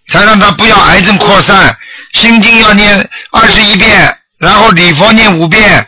[0.08, 1.76] 才让他不要癌症扩散。
[2.14, 2.98] 心经要念
[3.32, 5.86] 二十一遍，然后礼佛念五遍。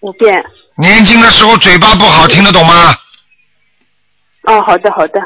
[0.00, 0.34] 五遍。
[0.76, 2.94] 年轻的时候嘴巴不好，听得懂吗？
[4.44, 5.20] 哦，好的好的。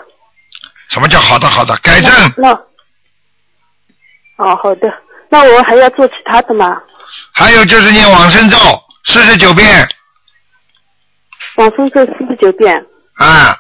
[0.88, 1.76] 什么叫好的好的？
[1.78, 2.10] 改正。
[2.36, 2.52] 那
[4.36, 4.88] 哦好的，
[5.28, 6.80] 那我还要做其他的吗？
[7.32, 8.56] 还有就是念往生咒
[9.04, 9.86] 四十九遍
[11.56, 12.74] 往生咒四十九遍，
[13.16, 13.54] 啊，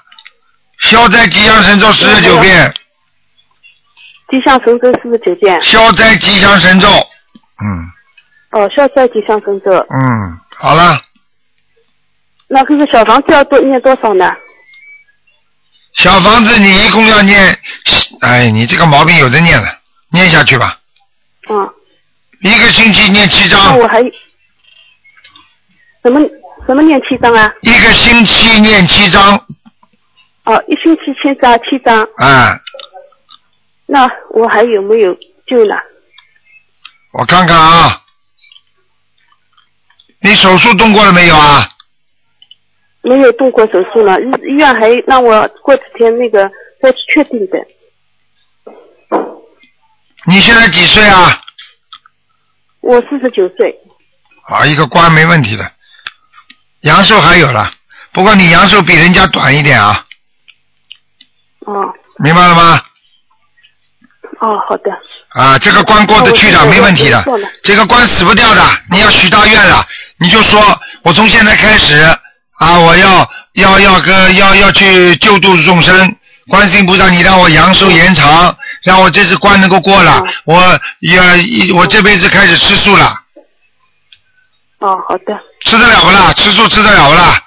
[0.78, 2.72] 消灾吉祥神咒四十九遍，
[4.28, 5.60] 吉祥神咒四十九遍。
[5.60, 6.88] 消灾吉祥神咒。
[6.88, 7.92] 嗯
[8.52, 9.70] 哦，消灾吉祥神咒。
[9.72, 11.02] 嗯，好了，
[12.46, 14.32] 那这个小房子要多念多少呢？
[15.94, 17.58] 小房子你一共要念，
[18.20, 19.76] 哎，你这个毛病有的念了，
[20.12, 20.78] 念下去吧。
[21.50, 21.68] 嗯。
[22.42, 24.00] 一个星期念七那章，我还
[26.04, 26.20] 什么
[26.64, 27.52] 怎么念七张啊？
[27.62, 29.34] 一个星期念七张，
[30.44, 32.00] 哦，一星期七张，七张。
[32.18, 32.56] 啊，
[33.86, 35.12] 那我还有没有
[35.44, 35.74] 救呢？
[37.12, 38.01] 我看看啊，
[40.22, 41.68] 你手术动过了没有啊？
[43.02, 46.48] 没有动过手术呢，医医院还让我过几天那个
[46.80, 47.58] 再去确定的。
[50.24, 51.42] 你现在几岁啊？
[52.80, 53.76] 我四十九岁，
[54.44, 55.68] 啊，一个关没问题的，
[56.82, 57.72] 阳寿还有了，
[58.12, 60.06] 不过你阳寿比人家短一点啊，
[61.66, 62.80] 哦明白了吗？
[64.42, 64.90] 哦，好的。
[65.28, 67.24] 啊，这个关过得去的，没问题的
[67.62, 68.62] 这个关死不掉的。
[68.90, 69.80] 你要许大愿了，
[70.18, 70.60] 你就说
[71.04, 71.94] 我从现在开始
[72.58, 76.16] 啊，我要要要跟要要去救度众生。
[76.48, 80.54] 观世音菩萨，你让我阳寿延长，让我这次关能够过了，我
[81.00, 81.22] 要
[81.76, 83.06] 我这辈子开始吃素了。
[84.80, 85.38] 哦，好的。
[85.64, 86.32] 吃得了不啦？
[86.32, 87.40] 吃素吃得了不啦？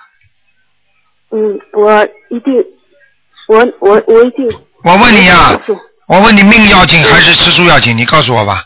[1.32, 2.54] 嗯，我一定，
[3.50, 4.50] 我我我一定。
[4.86, 5.78] 我问你呀、是
[6.08, 7.98] 我问你命要紧还是吃素要紧？
[7.98, 8.64] 你告诉我吧。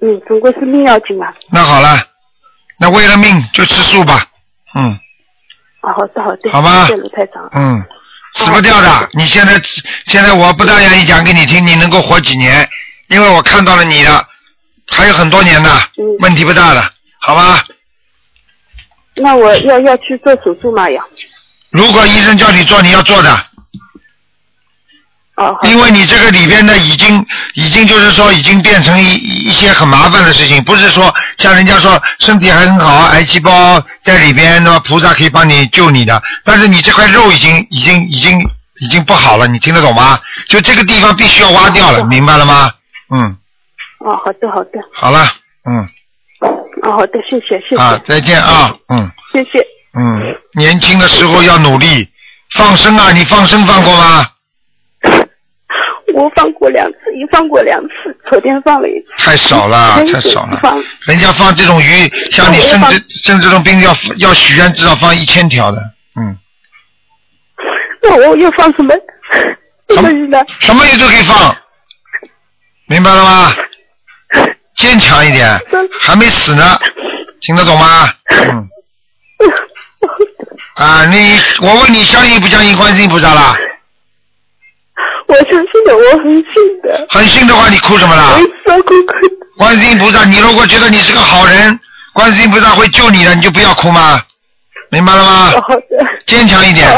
[0.00, 1.32] 嗯，总归是命要紧嘛。
[1.50, 2.00] 那好了，
[2.78, 4.24] 那为了命就吃素吧。
[4.74, 4.98] 嗯
[5.80, 6.50] 啊，好的好的。
[6.50, 7.48] 好吧谢谢卢台长。
[7.52, 7.84] 嗯，
[8.34, 9.08] 死不掉的。
[9.12, 9.60] 你现在
[10.06, 12.68] 现在我不但愿意讲给你听，你能够活几年？
[13.08, 14.26] 因为我看到了你的，
[14.88, 16.82] 还有很多年的，嗯问题不大的，
[17.20, 17.64] 好吧？
[19.16, 20.88] 那我要要去做手术吗？
[20.90, 21.04] 要？
[21.70, 23.46] 如果医生叫你做，你要做的。
[25.36, 38.38] 哦，因为你这个里边呢，已经已经就是说，已经变成一一些很麻烦的事情，不是说像人家说身体还很好，癌细胞在里边，那么菩萨可以帮你救你的，但是你这块肉已经已经已经
[38.80, 40.20] 已经不好了，你听得懂吗？
[40.48, 42.70] 就这个地方必须要挖掉了，明白了吗？
[43.10, 43.36] 嗯，
[43.98, 44.70] 哦，好的好的。
[44.92, 45.26] 好了，
[45.68, 45.82] 嗯，
[46.84, 47.82] 哦，好的，谢谢谢谢。
[47.82, 49.58] 啊，再见啊，嗯谢谢。
[49.98, 50.22] 嗯，
[50.52, 52.08] 年轻的时候要努力，
[52.56, 54.28] 放生啊，你放生放过吗？
[56.14, 59.06] 我放过两次，已放过两次，昨天放了一次。
[59.18, 60.56] 太少了，太少了。
[60.62, 65.78] 放人家放这种鱼，像你生这生这种病要要许愿，至少放一千条的。
[66.16, 66.38] 嗯，
[68.00, 68.94] 那我又放什么？
[69.90, 70.40] 什么鱼呢？
[70.60, 71.56] 什么鱼都可以放，
[72.86, 73.52] 明白了吗？
[74.76, 75.58] 坚强一点，
[75.98, 76.78] 还没死呢，
[77.40, 78.08] 听得懂吗？
[78.30, 78.68] 嗯。
[80.78, 83.56] 啊，你我问你，相信不相信观世音菩萨啦？
[85.26, 87.06] 我相信的，我很信的。
[87.08, 88.38] 很信的话，你哭什么啦我？
[88.40, 89.12] 一直在哭哭。
[89.58, 91.78] 观世音菩萨，你如果觉得你是个好人，
[92.12, 94.20] 观世音菩萨会救你的，你就不要哭吗？
[94.90, 95.52] 明白了吗？
[95.56, 95.82] 哦好的。
[96.26, 96.88] 坚强一点。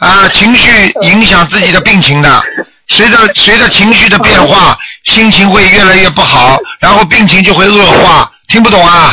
[0.00, 0.28] 啊！
[0.32, 2.42] 情绪影响自己的病情的，
[2.88, 8.30] 随着随着情绪的变化，心情会越来越不好，然后病情就会恶化。
[8.48, 9.12] 听不懂啊？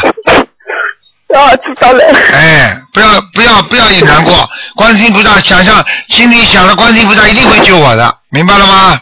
[1.36, 2.03] 哦，知道了。
[2.33, 9.01] 哎，不要不要不要也难过，观世音菩萨想象心里想着观世音菩萨一定会救我的，明白了吗？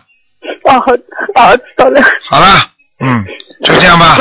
[1.36, 2.01] 哦，知道了。
[2.25, 2.69] 好了，
[2.99, 3.23] 嗯，
[3.63, 4.17] 就这样吧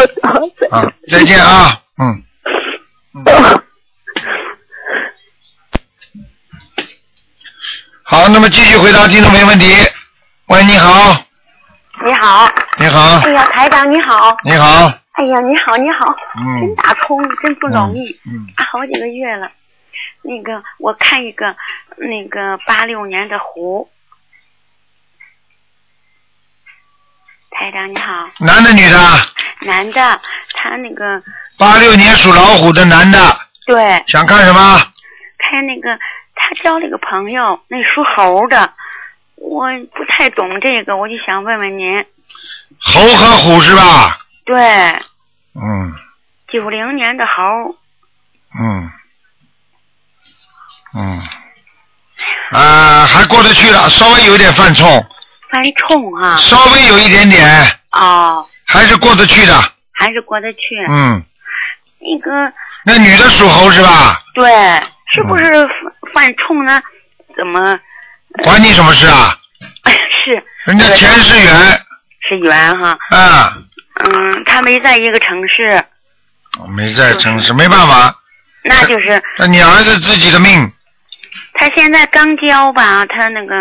[0.70, 2.22] 好，再见啊，嗯。
[3.26, 3.62] 哦
[8.04, 9.74] 好，那么继续回答听众朋友问题。
[10.48, 11.16] 喂，你好，
[12.04, 14.92] 你好，你好哎，呀，台长你好，你好，
[15.22, 16.66] 哎呀，你好，你好，嗯。
[16.66, 19.52] 真打通，真不容易，嗯，啊，好几个月了。
[20.22, 21.54] 那个，我看一个，
[21.96, 23.88] 那个八六年的虎，
[27.52, 28.98] 台长你好，男的女的？
[29.64, 30.20] 男的，
[30.54, 31.22] 他那个
[31.56, 33.18] 八六年属老虎的男的，
[33.64, 34.80] 对，想看什么？
[35.38, 35.96] 看那个
[36.34, 38.72] 他交了个朋友，那属猴的，
[39.36, 42.04] 我不太懂这个，我就想问问您，
[42.80, 44.18] 猴和虎是吧？
[44.44, 44.58] 对，
[45.54, 45.92] 嗯。
[46.52, 47.76] 九零年的猴，
[48.60, 48.90] 嗯。
[50.94, 51.22] 嗯，
[52.50, 54.86] 啊，还过得去了，稍微有点犯冲，
[55.50, 57.48] 犯冲哈、稍微有一点点，
[57.92, 59.54] 哦，还是过得去的。
[59.92, 60.58] 还是过得去。
[60.88, 61.24] 嗯，
[61.98, 62.52] 那个
[62.84, 64.20] 那女的属猴是吧？
[64.34, 64.50] 对，
[65.14, 65.44] 是不是
[66.12, 66.82] 犯犯冲呢？
[67.34, 67.78] 怎么？
[68.42, 69.34] 关你什么事啊？
[69.84, 69.92] 哎，
[70.24, 70.44] 是。
[70.64, 71.84] 人家前世缘。
[72.28, 73.56] 是缘哈，啊，
[74.04, 75.84] 嗯，他没在一个城市，
[76.76, 78.14] 没在城市，没办法，
[78.64, 80.70] 那就是那你儿子自己的命，
[81.54, 83.54] 他现在刚交吧，他那个，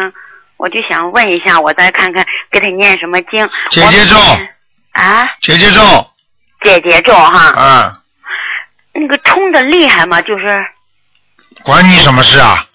[0.58, 3.48] 我就想问一下，我再看看给他念什么经。
[3.70, 4.18] 姐姐咒
[4.94, 5.82] 啊，姐姐咒
[6.64, 10.22] 姐姐咒哈，嗯，那个冲的厉害吗？
[10.22, 10.66] 就是
[11.64, 12.66] 管你什么事啊？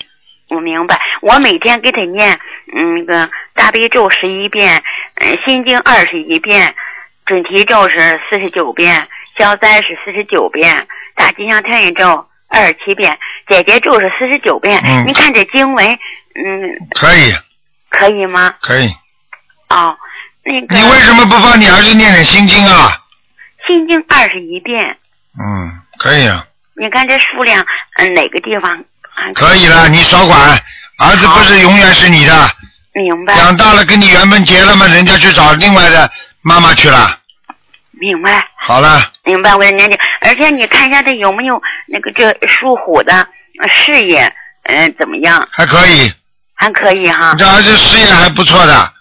[0.48, 2.38] 我明白，我每天给他念，
[2.72, 4.80] 嗯，那个大悲咒十一遍，
[5.16, 6.72] 嗯，心经二十一遍，
[7.26, 9.06] 准提咒是四十九遍，
[9.36, 13.18] 消灾是四十九遍，大吉祥天女咒二十七遍，
[13.48, 14.80] 姐姐咒是四十九遍。
[14.84, 15.98] 嗯您看这经文，嗯，
[16.94, 17.34] 可以
[17.90, 18.54] 可以吗？
[18.60, 18.88] 可以，
[19.70, 19.96] 哦，
[20.44, 22.96] 那个你为什么不帮你儿子念点心经啊？
[23.66, 24.96] 心经二十一遍，
[25.38, 26.46] 嗯，可以啊，
[26.80, 27.64] 你看这数量，
[27.98, 28.72] 嗯，哪个地方？
[29.16, 30.38] 啊可以了，你少管，
[30.98, 32.48] 儿子不是永远是你的，
[32.92, 36.08] 明白，长大了跟你缘分结了吗，人家去找另外的
[36.46, 37.18] 妈妈去了。
[37.90, 38.46] 明白。
[38.56, 43.12] 好了，明白我的年纪，而且你看一下他有没有那个这属虎的
[43.60, 44.32] 呃事业，
[44.62, 45.48] 嗯、怎么样？
[45.50, 46.12] 还可以，
[46.54, 47.38] 还可以哈你。
[47.38, 48.92] 这儿子事业还不错的，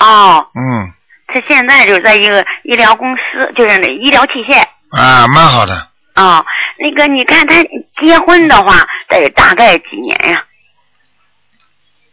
[0.00, 0.92] 哦，嗯，
[1.28, 4.60] 他现在就在一个医疗公司，就是那医疗器械。
[4.90, 6.44] 啊，蛮好的，哦，
[6.78, 7.54] 那个你看他
[7.98, 10.44] 结婚的话，得大概几年呀？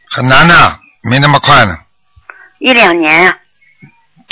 [0.09, 1.75] 很难的，没那么快呢，
[2.59, 3.37] 一两年呀？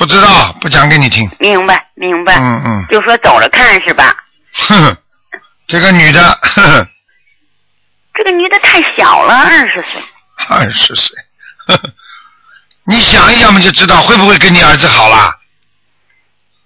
[0.02, 1.30] 不知道，不讲给你听。
[1.38, 2.36] 明白明白。
[2.40, 4.12] 嗯嗯，就说走着看是吧？
[4.52, 4.98] 哼哼，
[5.68, 6.88] 这个女的，哼哼，
[8.16, 10.02] 这个女的太小了，二十岁。
[10.50, 11.16] 二十岁，
[11.68, 11.90] 呵呵
[12.86, 15.38] 你想一想嘛，就知道会不会跟你儿子好啦。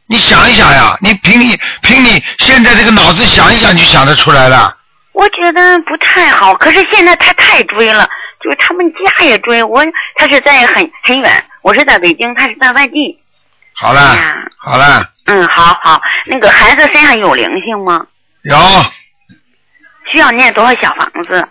[0.08, 4.78] 你想一想呀，你凭你凭你现在这个脑子想一想就想得出来了。
[5.12, 8.08] 我觉得不太好，可是现在他太追了，
[8.42, 9.84] 就是他们家也追我，
[10.16, 13.20] 他是在很很远，我是在北京，他是在外地。
[13.78, 18.06] 好了，哎呀好了，嗯，好好，那个孩子身上有灵性吗？
[18.44, 18.56] 有
[20.12, 21.48] 需要念多少小房子？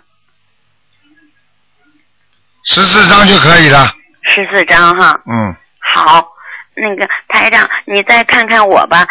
[2.65, 3.93] 十四张就可以了。
[4.23, 5.19] 十四张哈。
[5.27, 6.27] 嗯，好，
[6.75, 9.05] 那个台长，你再看看我吧。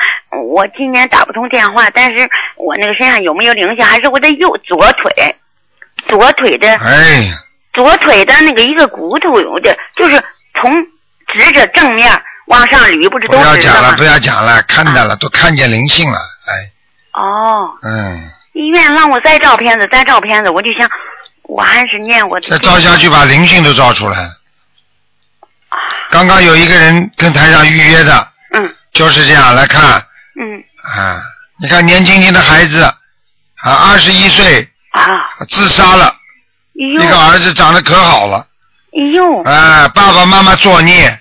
[0.50, 3.84] 我今年打不通电话，但是我那个身上有没有灵性？
[3.84, 5.36] 还是我的右左腿，
[6.08, 7.30] 左腿的哎，
[7.72, 10.20] 左腿的那个一个骨头有点，就是
[10.60, 10.74] 从
[11.28, 12.10] 直着正面
[12.46, 13.54] 往上捋，不是不都直着吗？
[13.54, 14.04] 要讲了，不？
[14.04, 16.70] 要讲了，看到了，都看见灵性了，哎，
[17.20, 20.88] 哦，嗯，医院让我再照片子，再照片子，我就想，
[21.44, 22.48] 我还是念我的。
[22.48, 24.30] 再照下去把灵性都照出来了。
[26.10, 29.82] 刚刚有一个人跟台上预约的，嗯，就是这样来看。
[30.38, 30.62] 嗯。
[30.96, 31.22] 啊，
[31.60, 32.94] 你看年轻轻的孩子啊，
[33.62, 35.02] 二十一岁啊，
[35.48, 36.14] 自杀了，
[37.00, 38.46] 哎个儿子长得可好了，
[38.92, 41.18] 哎呦，哎，爸爸妈妈作孽，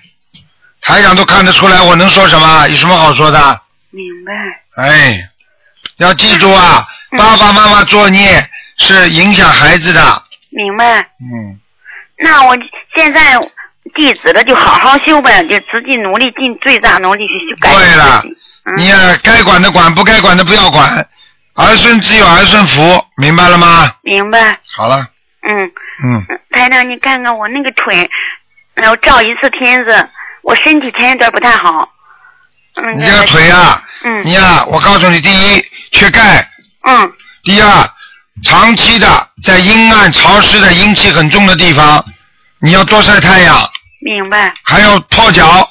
[0.84, 2.68] 台长都看得出来，我能说什么？
[2.68, 3.60] 有什么好说的？
[3.90, 4.32] 明白，
[4.82, 5.28] 哎，
[5.98, 10.22] 要记住啊，嗯爸爸妈妈作孽是影响孩子的。
[10.50, 11.00] 明白。
[11.20, 11.58] 嗯，
[12.18, 12.56] 那我
[12.96, 13.38] 现在
[13.94, 18.22] 弟子了就好好修呗，就自己努力尽最大努力去修改对了。
[18.24, 18.36] 嗯
[18.78, 21.06] 你呀、该管的管，不该管的不要管。
[21.54, 23.94] 儿孙自有儿孙福，明白了吗？
[24.02, 24.58] 明白。
[24.74, 25.06] 好了，
[25.46, 25.70] 嗯，
[26.02, 28.10] 嗯，台长，你看看我那个腿，
[28.74, 30.08] 然后照一次片子，
[30.44, 31.88] 我身体前一段不太好。
[32.76, 36.48] 嗯，你这个腿啊、嗯你呀、我告诉你，第一缺钙，
[36.82, 37.12] 嗯，
[37.44, 37.88] 第二
[38.42, 42.04] 长期的在阴暗潮湿的阴气很重的地方，
[42.60, 43.70] 你要多晒太阳，
[44.00, 44.52] 明白。
[44.64, 45.70] 还有泡脚。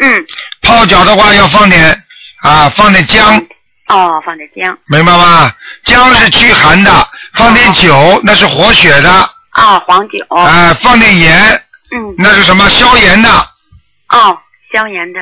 [0.00, 0.24] 嗯。
[0.62, 2.02] 泡脚的话要放点
[2.42, 3.36] 啊，放点姜，
[3.86, 4.76] 哦，放点姜。
[4.86, 5.52] 明白吗？
[5.84, 9.10] 姜是驱寒的，放点酒那是活血的，
[9.54, 10.18] 哦，黄酒。
[10.34, 11.40] 啊，放点盐，
[11.92, 12.14] 嗯。
[12.18, 13.28] 那是什么消炎的，
[14.12, 14.38] 哦，
[14.72, 15.20] 消炎的。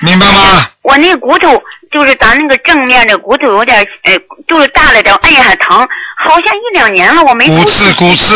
[0.00, 0.66] 明白吗？
[0.82, 1.62] 我那骨头
[1.92, 4.18] 就是咱那个正面的骨头有点，呃，
[4.48, 5.86] 就是大了点，哎呀疼，
[6.18, 8.34] 好像一两年了我没骨刺，骨刺，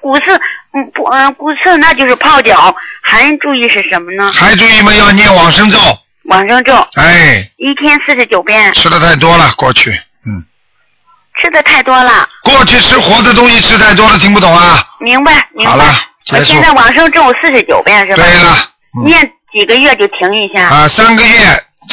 [0.00, 0.34] 骨刺，
[0.72, 4.32] 嗯不，嗯骨刺那就是泡脚，还注意是什么呢？
[4.32, 4.94] 还注意吗？
[4.94, 5.78] 要念往生咒，
[6.24, 9.90] 往生咒，哎，一天四十九遍，吃的太多了，过去，
[10.26, 10.40] 嗯，
[11.40, 14.82] 吃的太多了，过去吃活的东西吃太多了，听不懂啊？
[15.00, 15.70] 明白明白。
[15.70, 15.84] 好了，
[16.32, 16.62] 我现。
[16.62, 18.24] 在往生咒四十九遍是吧？
[18.24, 18.68] 对了，嗯
[19.02, 19.20] 念
[19.52, 20.68] 几个月就停一下。
[20.68, 21.38] 啊，三个月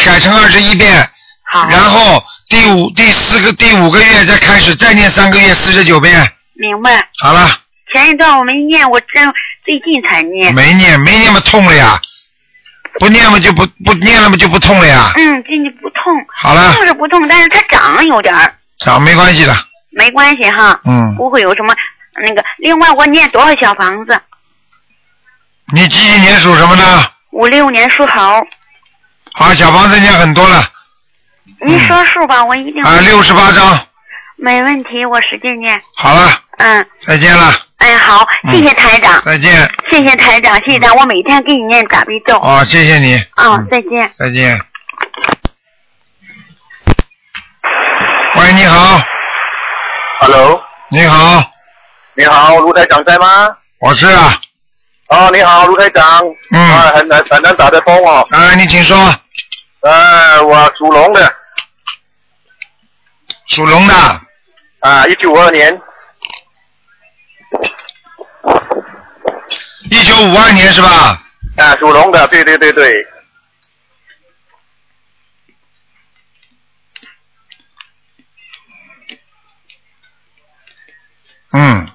[0.06, 1.08] 改成二十一遍，
[1.52, 1.68] 好。
[1.70, 6.14] 然后第五、第四个、第五个月再开始再念三个月四十九遍，
[6.54, 7.08] 明白。
[7.20, 7.49] 好了，
[7.93, 9.34] 前一段我没念，我真
[9.66, 10.54] 最近才念。
[10.54, 11.99] 没念没念嘛痛了呀，
[12.99, 16.14] 不念嘛就不不念了嘛就不痛了呀，嗯，进去不痛。
[16.28, 19.56] 好了就是不痛，但是它长有点儿，长没关系的，
[19.91, 20.80] 没关系哈。
[20.86, 21.76] 嗯，不会有什么
[22.22, 22.43] 那个。
[22.58, 24.20] 另外，我念多少小房子？
[25.74, 27.05] 你几几年属什么呢？
[27.32, 28.45] 五六年属猴。
[29.34, 30.63] 好，小房子念很多了，
[31.65, 32.84] 您说数吧，我一定。
[32.84, 33.80] 啊，六十八张，
[34.36, 35.82] 没问题，我使劲念。
[35.95, 42.38] 好了，嗯，再见了，哎，好，嗯谢谢台长，再见，谢谢台长，谢谢台长，我每天给你念大悲咒。
[42.39, 44.11] 哦，谢谢你，啊，再见。
[44.17, 44.59] 再见。
[48.36, 49.01] 喂，你好
[50.19, 51.49] ，Hello，你好，
[52.15, 53.55] 你好，卢台长在吗？
[53.80, 54.34] 我是啊，
[55.12, 56.22] 哦，你好，卢台长。
[56.51, 58.26] 嗯啊，很难很难打得通哦。
[58.32, 58.97] 啊，你请说，
[59.82, 61.36] 呃，我属龙的，
[63.47, 63.93] 属龙的，
[64.80, 65.82] 啊，一九五二年，
[69.89, 71.22] 一九五二年是吧？
[71.57, 73.07] 啊，属龙的，对对对对。
[81.53, 81.86] 嗯，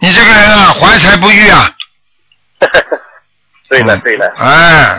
[0.00, 1.75] 你这个人啊，怀才不遇啊，
[3.68, 4.98] 对了对了，哎，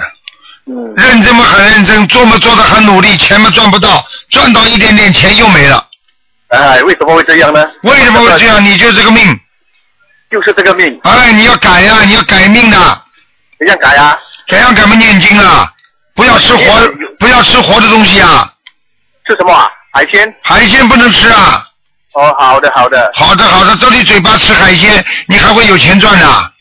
[0.96, 5.86] 认真嘛很认真，做嘛做的很努力，钱嘛赚不到，赚到一点点钱又没了。
[6.50, 7.66] 哎，为什么会这样呢？
[7.84, 8.64] 为什么会这样？
[8.64, 9.40] 你就这个命。
[10.30, 11.00] 就是这个命。
[11.04, 12.78] 哎，你要改呀、你要改命的。
[13.58, 14.18] 怎样改啊？
[14.48, 14.96] 怎样改嘛？
[14.96, 15.72] 念经啊，
[16.16, 16.88] 不要吃活，
[17.20, 18.52] 不要吃活的东西啊。
[19.26, 19.70] 吃什么啊？
[19.94, 20.36] 海鲜？
[20.44, 21.66] 海鲜不能吃啊。
[22.14, 23.10] 哦，好的好的。
[23.14, 26.52] 好的好的，这里嘴巴吃海鲜，你还会有钱赚的。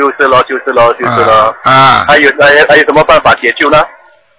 [0.00, 1.54] 就是了，就是了，就是了。
[1.64, 2.06] 啊。
[2.08, 3.84] 还有还有还有什么办法解救呢？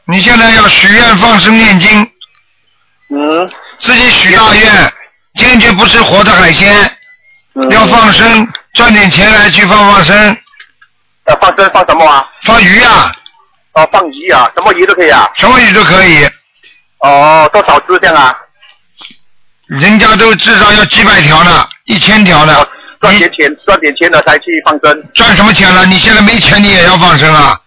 [0.05, 2.11] 你现在要许愿放生念经，
[3.09, 3.47] 嗯。
[3.79, 4.93] 自己许大愿，
[5.35, 6.75] 坚决不吃活的海鲜，
[7.69, 10.15] 要放生，赚点钱来去放放生。
[11.25, 12.27] 呃，放生放什么啊？
[12.41, 13.11] 放鱼啊。
[13.73, 15.29] 哦，放鱼啊，什么鱼都可以啊。
[15.35, 16.27] 什么鱼都可以。
[16.99, 18.35] 哦，多少只这样啊？
[19.67, 22.67] 人家都至少要几百条呢，一千条呢。
[23.01, 25.03] 赚点钱，赚点钱了才去放生。
[25.13, 25.85] 赚什么钱了？
[25.87, 27.59] 你现在没钱，你也要放生啊？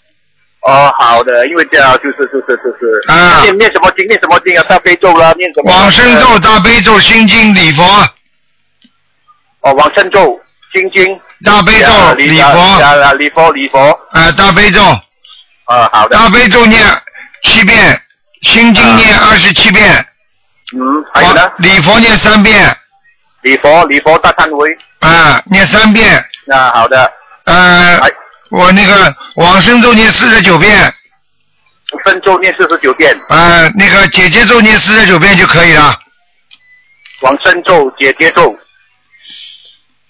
[0.63, 5.71] 哦，好的，因为这样就是就是就是啊念念什么经念什么经啊，大悲咒啦，念什么？
[5.71, 7.83] 往生咒、大悲咒、心经、礼佛。
[9.61, 10.41] 哦，往生咒、
[10.73, 11.21] 心经。
[11.45, 13.79] 大悲咒啊礼佛啊，礼佛礼佛。
[14.13, 14.83] 啊，大悲咒。
[15.65, 16.17] 啊，好的。
[16.17, 16.83] 大悲咒念
[17.43, 18.01] 七遍，
[18.43, 19.95] 心经念二十七遍。
[20.75, 20.81] 嗯，
[21.13, 21.43] 还有呢？
[21.59, 22.75] 礼佛念三遍。
[23.45, 24.67] 礼佛礼佛大忏悔。
[25.01, 26.25] 啊，念三遍。
[26.47, 27.13] 那，好的。
[27.45, 28.01] 呃，
[28.51, 30.93] 我那个往生咒念四十九遍。
[32.07, 33.15] 生咒念四十九遍。
[33.29, 35.95] 呃，那个姐姐咒念四十九遍就可以了。
[37.21, 38.59] 往生咒、姐姐咒。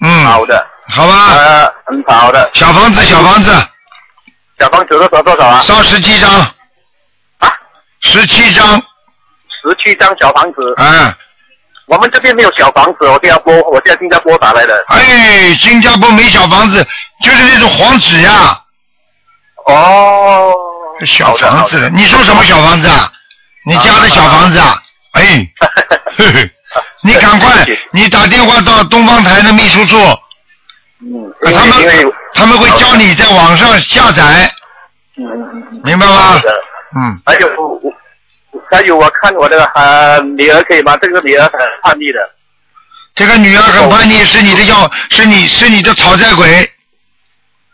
[0.01, 0.25] 嗯。
[0.25, 0.65] 好的。
[0.89, 1.35] 好吧。
[1.35, 2.49] 呃，嗯，好的。
[2.55, 3.53] 小房子，小房子。
[4.61, 5.61] 小房子多少多少啊？
[5.63, 6.31] 烧十七张。
[7.39, 7.53] 啊？
[8.01, 8.81] 十七张。
[9.61, 10.73] 十七张小房子。
[10.77, 11.19] 啊。
[11.87, 14.85] 我们这边没有小房子，我新加坡，我现在新加坡打来的。
[14.89, 16.87] 哎，新加坡没小房子，
[17.23, 18.59] 就是那种黄纸呀。
[19.67, 20.53] 哦。
[21.05, 23.11] 小房子，你说什么小房子啊？
[23.67, 24.81] 你家的小房子啊？
[25.13, 25.47] 哎，
[26.17, 26.51] 嘿嘿，
[27.03, 29.97] 你赶快，你打电话到东方台的秘书处，
[31.01, 34.51] 嗯，他们他们会教你在网上下载，
[35.85, 36.41] 明白吗。
[36.97, 37.21] 嗯。
[37.27, 37.93] 还有我，
[38.75, 40.97] 还有我看我的呃女儿可以吗？
[41.01, 41.53] 这个女儿很
[41.83, 42.19] 叛逆的。
[43.15, 46.69] 这个女儿很叛逆，是你的要，是你是你的讨债鬼。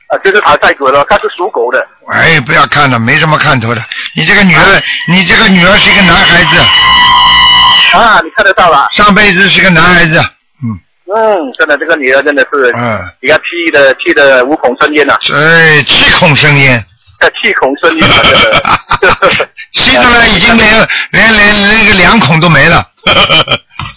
[0.08, 1.82] 啊，这是讨债鬼了，她是属狗的。
[2.12, 3.80] 哎，不要看了，没什么看头的。
[4.14, 6.60] 你这个女儿，你这个女儿是一个男孩子，
[7.96, 8.88] 啊，你看得到了。
[8.90, 10.18] 上辈子是个男孩子。
[10.62, 10.78] 嗯，
[11.14, 16.84] 嗯真的，这个女儿真的是，嗯，你看气的气的无孔生烟呐、哎，七孔生烟。
[17.30, 19.48] 气孔生烟啊，真的。
[19.72, 22.86] 气出来已经连连连连那个两孔都没了。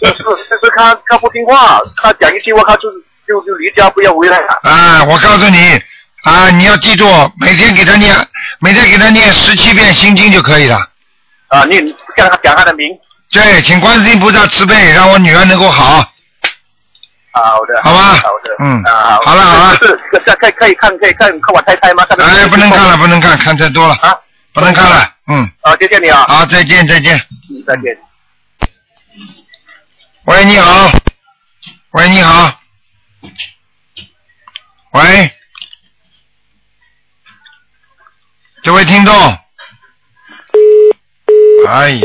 [0.00, 2.88] 就是就是他他不听话，他讲一句话他就
[3.26, 4.58] 就就离家不要回来了。
[4.62, 5.80] 啊，我告诉你
[6.24, 7.06] 啊，你要记住，
[7.40, 8.14] 每天给他念，
[8.60, 10.76] 每天给他念十七遍心经就可以了。
[11.48, 12.86] 啊，你叫他讲他的名。
[13.30, 16.08] 对，请观世音菩萨慈悲，让我女儿能够好。
[17.42, 17.82] 好的。
[17.82, 18.54] 好吧好的。
[18.60, 22.04] 嗯啊，好了好了是是是可以可以看可以看看我太太吗？
[22.06, 23.94] 看哎，不能看了，不能看，看太多了。
[23.96, 24.14] 啊，
[24.52, 25.48] 不能看了，嗯。
[25.62, 26.24] 好，谢谢你啊。
[26.28, 27.16] 好，再见再见。
[27.50, 27.98] 嗯，再见。
[30.26, 30.90] 喂，你好。
[31.90, 32.60] 喂，你好。
[34.92, 35.32] 喂，
[38.62, 39.14] 这位听众。
[41.68, 42.00] 哎呀，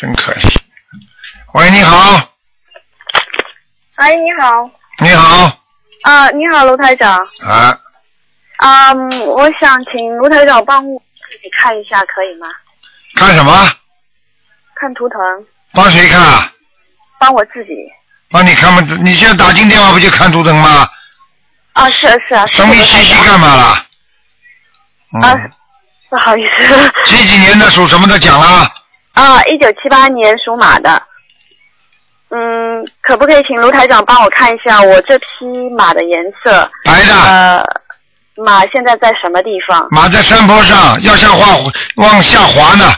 [0.00, 0.48] 真可惜。
[1.54, 2.30] 喂，你好，
[3.96, 4.70] 哎，你好。
[5.02, 5.46] 你好，
[6.02, 7.18] 啊，你好，卢台长。
[7.42, 7.78] 啊，
[8.58, 12.46] 啊、嗯我想请卢台长帮我自己看一下，可以吗？
[13.14, 13.52] 看什么？
[14.74, 15.18] 看图腾，
[15.72, 16.52] 帮谁看啊？
[17.18, 17.70] 帮我自己。
[18.30, 18.80] 帮你看吗？
[19.02, 20.88] 你现在打进电话不就看图腾吗？
[21.72, 22.46] 啊，是啊是啊。
[22.46, 23.86] 神秘兮兮干嘛啦？
[25.14, 25.50] 嗯，啊，
[26.10, 26.92] 不好意思。
[27.04, 28.70] 几几年的属什么的讲了？
[29.14, 31.02] 啊，一九七八年属马的。
[32.28, 36.68] 嗯，可不可以请卢台长帮我看一下我这匹马的颜色？
[36.84, 37.14] 白的。
[37.14, 37.64] 呃，
[38.36, 39.86] 马现在在什么地方？
[39.90, 41.46] 马在山坡上，要向滑
[41.96, 42.92] 往下滑呢。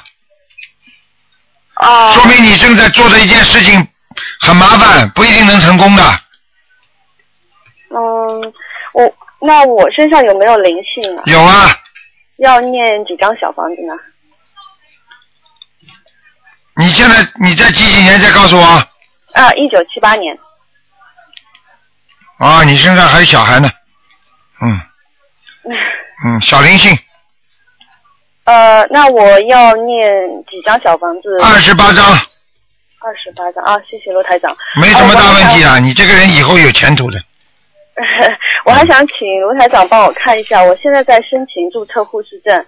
[1.76, 2.12] 哦。
[2.14, 3.86] 说明你正在做的一件事情
[4.40, 6.02] 很麻烦，不一定能成功的。
[7.90, 8.52] 嗯，
[8.94, 11.22] 我那我身上有没有灵性啊？
[11.26, 11.68] 有啊，
[12.38, 13.94] 要念几张小房子呢？
[16.76, 18.88] 你现在你在几几年再告诉我？
[19.32, 20.38] 啊，一九七八年。
[22.38, 23.68] 啊，你身上还有小孩呢。
[24.60, 24.80] 嗯
[26.24, 26.96] 嗯，小灵性
[28.44, 30.10] 呃，那我要念
[30.50, 31.36] 几张小房子？
[31.42, 33.78] 二十八张，二十八张啊！
[33.88, 34.56] 谢谢罗台长。
[34.80, 35.74] 没什么大问题啊。
[35.74, 35.78] 啊。
[35.78, 37.18] 你这个人以后有前途的。
[38.64, 42.64] 我还想请卢台长帮我看一下，我现在在申请注册护士证。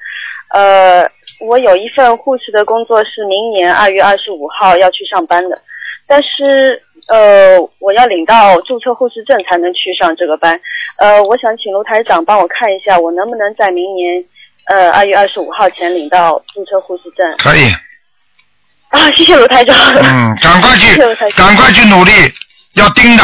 [0.50, 1.08] 呃，
[1.40, 5.62] 我有一份护士的工作是明年二月二十五号要去上班的，
[6.11, 10.61] 但是呃，我要领到注册护士证才能去上这个班。
[10.96, 14.24] 呃，我想请卢台长帮我看一下，我能不能在明年
[14.66, 17.36] 呃二月二十五号前领到注册护士证？
[17.38, 17.70] 可以，
[18.88, 19.76] 啊，谢谢卢台长。
[20.02, 20.96] 嗯，赶快去
[21.36, 22.11] 赶快去努力，
[22.74, 23.22] 要盯的。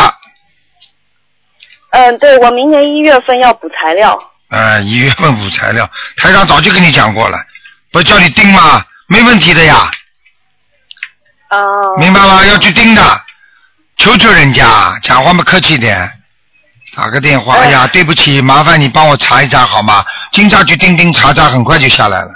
[1.91, 4.17] 嗯，对，我明年一月份要补材料。
[4.51, 5.85] 呃，一月份补材料，
[6.19, 7.37] 台长早就跟你讲过了，
[7.91, 8.81] 不是叫你盯吗？
[9.09, 9.91] 没问题的呀。
[11.51, 11.97] 哦。
[11.99, 12.45] 明白吗？
[12.47, 13.03] 要去盯的，
[13.97, 16.11] 求求人家，讲话嘛客气点，
[16.97, 20.05] 打个电话，哎呀，对不起，麻烦你帮我查一查好吗？
[20.33, 22.31] 经常去盯盯查查，很快就下来了。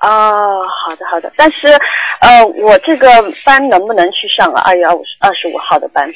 [0.00, 1.68] 哦，好的好的，但是
[2.20, 3.08] 呃，我这个
[3.44, 4.60] 班能不能去上啊？
[4.62, 6.10] 二月二五二十五号的班？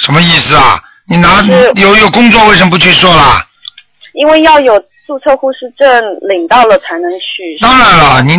[0.00, 0.80] 什么意思啊？
[1.06, 1.42] 你拿
[1.74, 3.44] 有有工作为什么不去做啦？
[4.14, 5.88] 因为要有注册护士证
[6.28, 7.58] 领到了才能去。
[7.60, 8.36] 当然了，你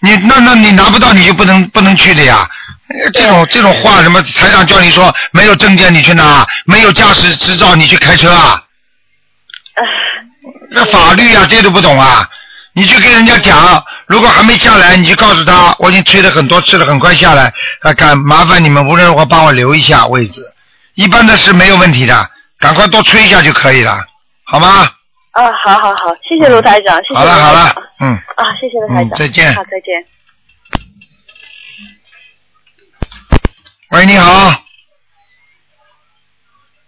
[0.00, 2.48] 你那那你拿不到你就不能不能去的呀。
[2.88, 8.62] 呃这种这种话，什么财长叫你说没有证件你去拿，没有驾驶执照你去开车啊？
[10.70, 12.28] 那法律啊，这都不懂啊！
[12.74, 17.52] 你去跟人家讲，如果还没下来，你就告诉他，我已经催了很多次了，很快下来。
[17.80, 20.42] 啊，赶麻烦你们无论如何帮我留一下位置。
[20.94, 24.04] 一般的是没有问题的，赶快多催一下就可以了，
[24.44, 24.90] 好吗？
[25.32, 28.14] 啊，好好好，谢谢卢台长，谢谢好了好卢台长了，嗯。
[28.36, 30.06] 啊，谢谢卢台长，嗯再见好，再见。
[33.92, 34.50] 喂，你好。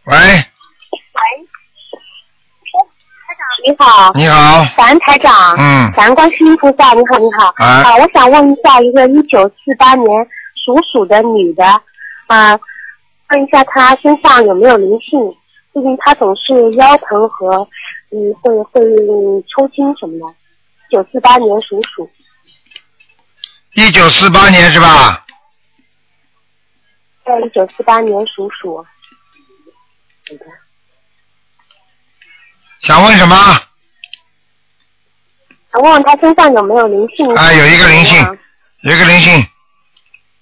[0.05, 1.21] 喂，喂
[3.67, 4.63] 你好，你好。
[4.77, 10.07] 感恩台长，嗯感恩观世音菩萨，你好，你好，啊啊，我想问一下，一个一九四八年
[10.63, 11.65] 属鼠的女的，
[12.27, 12.61] 啊，
[13.31, 15.19] 问一下她身上有没有灵性？
[15.73, 17.67] 最近她总是腰疼和
[18.15, 18.81] 嗯会会
[19.49, 20.35] 抽筋什么的。
[20.89, 22.09] 一九四八年属鼠，
[23.73, 25.27] 一九四八年是吧？
[27.25, 28.87] 在一九四八年属鼠。
[32.81, 33.35] 想问什么？
[35.73, 37.35] 想问问他身上有没有灵性？
[37.35, 38.39] 啊，有一个灵性，
[38.83, 39.33] 有一个灵性，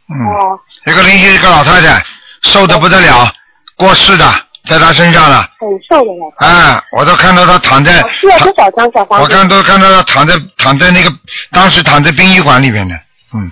[0.08, 2.04] 嗯，哦，有一个灵性，一个老太太，
[2.42, 3.32] 瘦的不得了，
[3.76, 5.48] 过世的，在他身上了。
[5.58, 6.32] 很瘦的了。
[6.38, 9.24] 啊，我都看到他躺在，需要多少张小房子？
[9.24, 11.10] 我看都看到他躺在躺在那个，
[11.50, 12.94] 当时躺在殡仪馆里面的，
[13.34, 13.50] 嗯。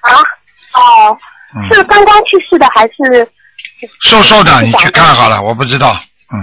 [0.00, 0.12] 啊，
[0.74, 1.18] 哦，
[1.56, 3.30] 嗯，是刚刚去世的还是？
[4.02, 6.00] 瘦瘦的，你去看好了，我不知道，
[6.34, 6.40] 嗯，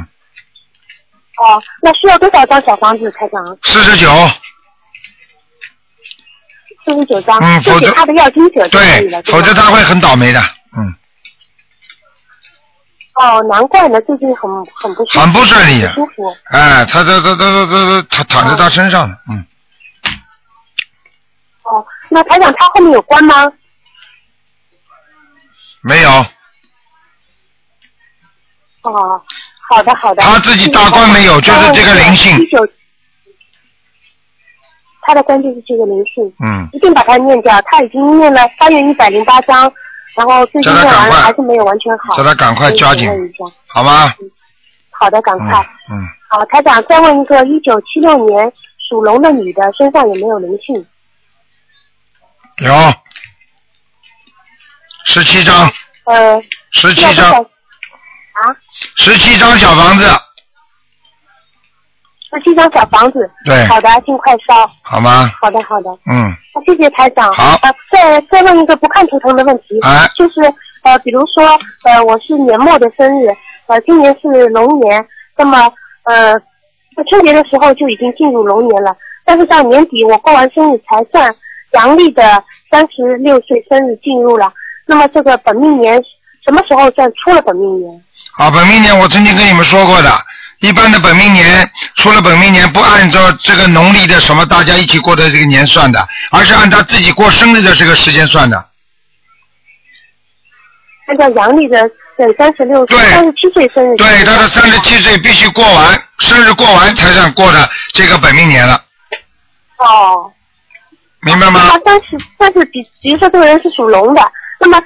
[1.38, 3.46] 哦，那需要多少张小房子，开长？
[3.64, 4.10] 四十九，
[6.86, 10.40] 四十九张，嗯否则他的要经者就可以对了，，否则他会很倒霉的，
[10.78, 10.96] 嗯，
[13.16, 16.38] 哦，难怪呢，最近很很不舒服，很不顺利的不舒服。
[16.52, 19.46] 哎，他这这这这这她躺在他身上了，嗯，
[21.64, 23.52] 哦，那台长他后面有关吗？
[25.82, 26.10] 没有，
[28.82, 29.22] 哦，
[29.70, 30.22] 好的好的。
[30.22, 32.38] 他自己大关没有就是这个灵性
[35.04, 37.62] 他的关就是这个灵性，嗯，一定把它念掉。
[37.62, 39.72] 他已经念了八月一百零八章，
[40.16, 42.16] 然后最近念完了还是没有完全好。
[42.16, 43.10] 叫他赶快抓紧
[43.68, 44.14] 好吗？
[44.92, 45.48] 好的，赶快。
[45.92, 48.52] 嗯，好，台长再问一个，一九七六年
[48.90, 50.86] 属龙的女的身上有没有灵性？
[52.60, 52.74] 有，
[55.06, 55.70] 十七张，
[56.06, 56.42] 呃，
[56.72, 58.40] 十七张，啊？
[58.96, 60.06] 十七张小房子，
[62.30, 63.30] 十七张小房子。
[63.44, 64.70] 对好的，尽快烧。
[64.82, 65.30] 好吗？
[65.42, 65.90] 好的，好的。
[66.06, 66.36] 嗯，那
[66.66, 67.34] 谢谢台长。
[67.34, 70.42] 好呃，再再问一个不看图腾的问题，啊就是
[70.84, 71.46] 呃，比如说
[71.84, 73.28] 呃，我是年末的生日，
[73.68, 75.72] 呃，今年是龙年，那么
[76.04, 76.34] 呃，
[76.96, 78.96] 在春节的时候就已经进入龙年了，
[79.26, 81.34] 但是到年底我过完生日才算
[81.74, 84.52] 阳历的三十六岁生日进入了，
[84.86, 86.02] 那么这个本命年
[86.46, 88.02] 什么时候算出了本命年？
[88.38, 90.10] 啊，本命年我曾经跟你们说过的，
[90.66, 98.58] 一般的本命年除了本命年不按照这个农历的什么大家一起过的这个年算的，而是按照自己过生日的这个时间算的。
[101.08, 101.88] 按照阳历的
[102.18, 103.96] 对三十六岁三十七岁生日。
[103.96, 108.74] 对，他的三十七岁必须过完，生日过完才算过的这个本命年了，
[109.78, 110.32] 哦。
[111.22, 111.62] 明白吗？
[111.70, 112.06] 那但是
[112.38, 114.22] 但是比比如说这个人是属龙的，
[114.60, 114.80] 那么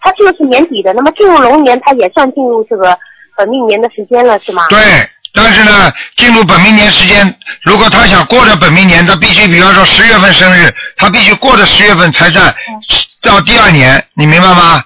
[0.00, 2.98] 他这个是年底的，那么进入龙年，他也算进入这个
[3.36, 4.66] 本命年的时间了，是吗？
[4.70, 4.80] 对，
[5.34, 12.54] 但是呢，进入本命年时间，如果他想过着本命年，他必须比方说十月份生日，他必须过着十月份才算
[13.20, 14.84] 到第二年，你明白吗？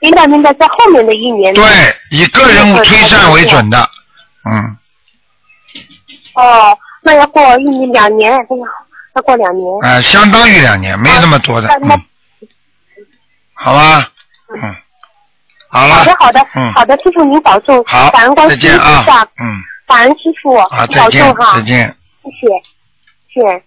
[0.00, 1.54] 明白明白，在后面的一年。
[1.54, 1.64] 对，
[2.10, 3.88] 以个人推算为准的，
[4.44, 4.76] 嗯，
[6.34, 9.66] 哦，那要过一年两年，要过两年。
[9.80, 11.68] 哎、相当于两年，没有那么多的，
[13.54, 14.10] 好吧，
[14.62, 14.76] 嗯，
[15.74, 21.96] 好了，好的好的、嗯好的，师傅您保重，好感恩观世音再见啊菩萨，嗯，感恩师傅，好，再保见，哈，再见。
[22.22, 22.46] 谢谢，
[23.34, 23.64] 谢谢。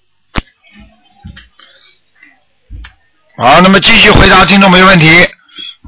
[3.35, 5.09] 好，那么继续回答听众没问题。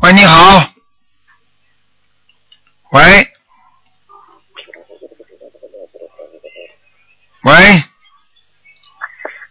[0.02, 0.62] 喂，你好。
[2.92, 3.02] 喂。
[7.44, 7.54] 喂，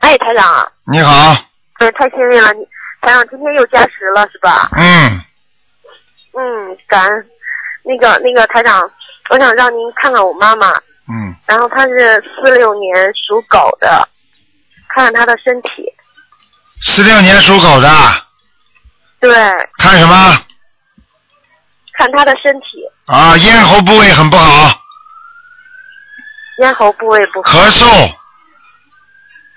[0.00, 1.34] 哎，台长啊，你好，
[1.78, 2.62] 对，太幸运了，你
[3.00, 4.68] 台长今天又加时了是吧？
[4.76, 5.24] 嗯，
[6.38, 7.26] 嗯，感恩。
[7.82, 8.88] 那个那个台长，
[9.30, 10.68] 我想让您看看我妈妈，
[11.08, 14.06] 嗯，然后她是四六年属狗的，
[14.88, 15.84] 看看她的身体。
[16.82, 17.88] 四六年属狗的，
[19.20, 19.34] 对，
[19.78, 20.36] 看什么？
[21.94, 24.80] 看她的身体，啊，咽喉部位很不好，
[26.60, 27.50] 咽喉部位不好。
[27.50, 28.14] 咳嗽、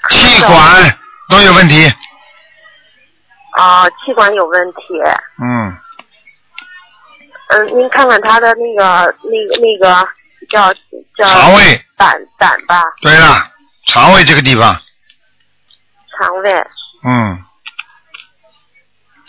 [0.09, 0.97] 气管
[1.29, 1.91] 都有问题。
[3.57, 4.82] 啊，气管有问题。
[5.43, 5.77] 嗯，
[7.52, 10.08] 嗯，您看看他的那个那个那个
[10.49, 10.74] 叫
[11.18, 11.86] 叫肠胃。
[11.97, 13.52] 胆胆吧，对了，
[13.86, 14.74] 肠胃这个地方，
[16.18, 16.68] 肠胃。
[17.04, 17.45] 嗯，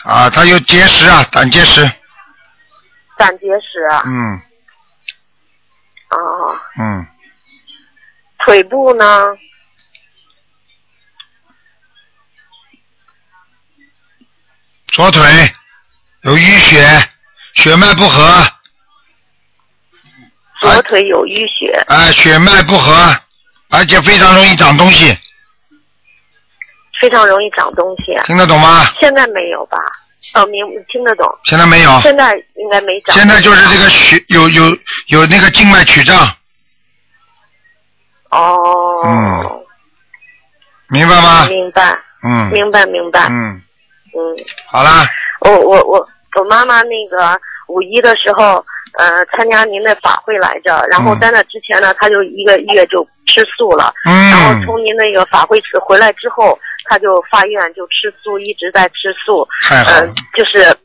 [0.05, 1.83] 啊，他有结石啊，胆结石，
[3.19, 3.87] 胆结石。
[4.07, 4.41] 嗯。
[6.11, 7.07] 哦，嗯，
[8.39, 9.37] 腿部呢？
[14.89, 15.23] 左腿
[16.23, 17.11] 有淤血，
[17.63, 18.45] 血脉不和，
[20.61, 21.81] 左腿有淤血。
[21.87, 22.93] 哎、血脉不和，
[23.71, 25.17] 而且非常容易长东西，
[27.01, 28.19] 非常容易长东西。
[28.25, 28.87] 听得懂吗？
[28.99, 29.79] 现在没有吧？
[30.35, 31.25] 哦，明听得懂。
[31.45, 33.15] 现在没有现在应该没长。
[33.15, 36.19] 现在就是这个血有有有那个静脉曲张，
[38.31, 39.03] 哦。
[39.05, 39.65] 嗯，
[40.89, 41.47] 明白吗？
[41.47, 41.97] 明白。
[42.25, 43.29] 嗯明白明白。
[43.29, 43.63] 嗯，
[44.15, 44.37] 嗯，
[44.67, 45.07] 好啦，
[45.41, 46.09] 我我我
[46.39, 47.41] 我妈妈那个
[47.73, 48.65] 五一的时候，
[48.99, 60.77] 呃，参加您的法会来着，然后在那之前呢，他就一个月就吃素了，嗯然后从您那个法会吃回来之后，他就发愿就吃素，一直在吃素，嗯、就是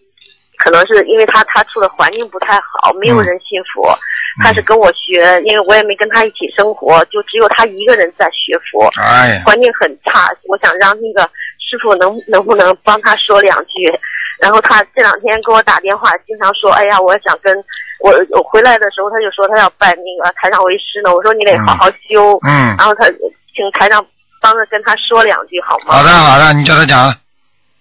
[0.57, 3.91] 可能是因为他他处的环境不太好，没有人信佛。
[3.91, 3.99] 嗯
[4.43, 8.87] 他是跟我学，因为我也没跟他一起生活，就只有他一个人在学佛。
[9.01, 11.27] 哎，环境很差，我想让那个
[11.69, 13.91] 师傅能能不能帮他说两句。
[14.39, 17.51] 然后他这两天给我打电话，经常说：“哎呀，我想跟
[17.99, 22.37] 我我回来的时候，他就说他要拜那个台长为师呢。”我说：“你得好好修。
[22.47, 24.05] 嗯然后他请台长
[24.39, 25.95] 帮着跟他说两句好吗？
[25.97, 27.09] 好的好的，你叫他讲，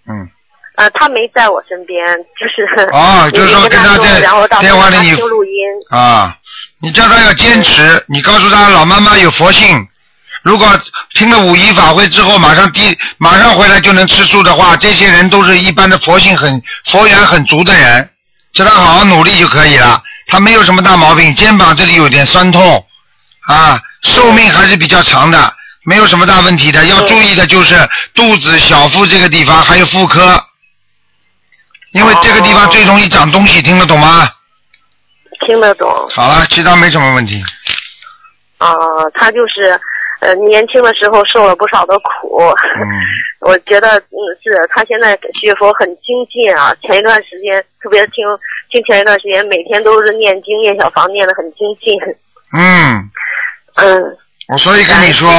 [0.09, 0.27] 嗯，
[0.77, 2.03] 呃，他没在我身边，
[2.39, 4.19] 就是哦 就是说跟他在
[4.59, 5.51] 电话里你听录音。
[5.91, 6.35] 啊，
[6.81, 9.87] 你叫他要坚持，你告诉他老妈妈有佛性，
[10.47, 10.65] 如果
[11.13, 18.09] 听了五一法会之后马上第马上回来就能吃素的话，这些人都是一般的佛性很佛缘很足的人，
[18.53, 20.01] 叫他好好努力就可以了。
[20.27, 22.85] 他没有什么大毛病，肩膀这里有点酸痛，
[23.47, 26.85] 啊，寿命还是比较长的，没有什么大问题的。
[26.85, 27.75] 要注意的就是
[28.13, 30.41] 肚子、小腹这个地方还有妇科，
[31.91, 34.29] 因为这个地方最容易长东西，听得懂吗？
[35.45, 37.43] 听得懂好了，其他没什么问题。
[38.59, 38.69] 啊、
[39.13, 39.79] 他就是
[40.19, 42.39] 呃年轻的时候受了不少的苦，
[42.81, 42.85] 嗯
[43.41, 46.75] 我觉得嗯是他现在学佛很精进啊。
[46.81, 48.25] 前一段时间特别听
[48.71, 51.93] 听前一段时间每天都是念经念小房念的很精进，
[52.53, 53.09] 嗯，
[53.77, 54.17] 嗯
[54.49, 55.29] 我所以跟你说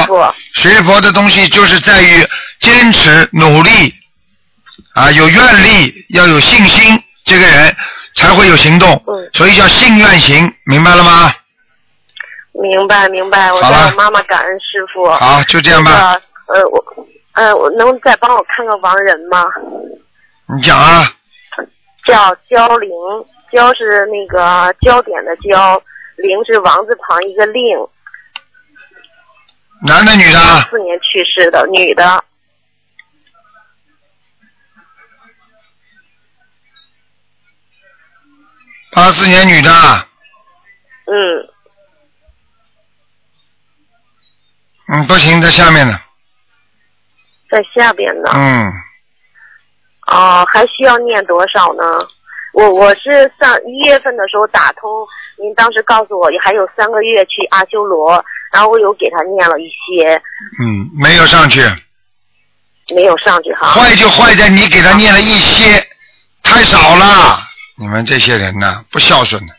[0.55, 2.25] 学佛的东西就是在于
[2.59, 3.69] 坚持、努力
[4.93, 7.75] 啊，有愿力，要有信心，这个人
[8.15, 8.91] 才会有行动。
[9.07, 11.31] 嗯所以叫信愿行，明白了吗？
[12.61, 15.09] 明白明白，我好了向我妈妈感恩师傅。
[15.11, 16.21] 好就这样吧那个
[16.53, 16.85] 呃我
[17.33, 19.45] 呃我能再帮我看个亡人吗？
[20.47, 21.03] 你讲啊，
[22.05, 22.89] 叫焦玲，
[23.51, 25.81] 焦是那个焦点的焦，
[26.17, 27.63] 玲是王字旁一个令。
[29.85, 30.67] 男的女的啊？
[30.69, 32.23] 四年去世的女的，
[38.91, 40.05] 八四年女的啊，
[41.05, 41.47] 嗯，
[44.91, 45.99] 嗯，不行，在下面呢。
[47.49, 48.31] 在下边呢。
[48.33, 48.71] 嗯，
[50.07, 51.83] 哦，还需要念多少呢？
[52.53, 54.89] 我我是上一月份的时候打通，
[55.37, 60.19] 您当时告诉我还有三个月去阿修罗，然后我有给他念了一些，
[60.59, 61.61] 嗯，没有上去，
[62.95, 63.67] 没有上去哈。
[63.67, 65.87] 坏就坏在你给他念了一些，
[66.41, 67.39] 太少了。
[67.77, 69.53] 你们这些人呐，不孝顺的。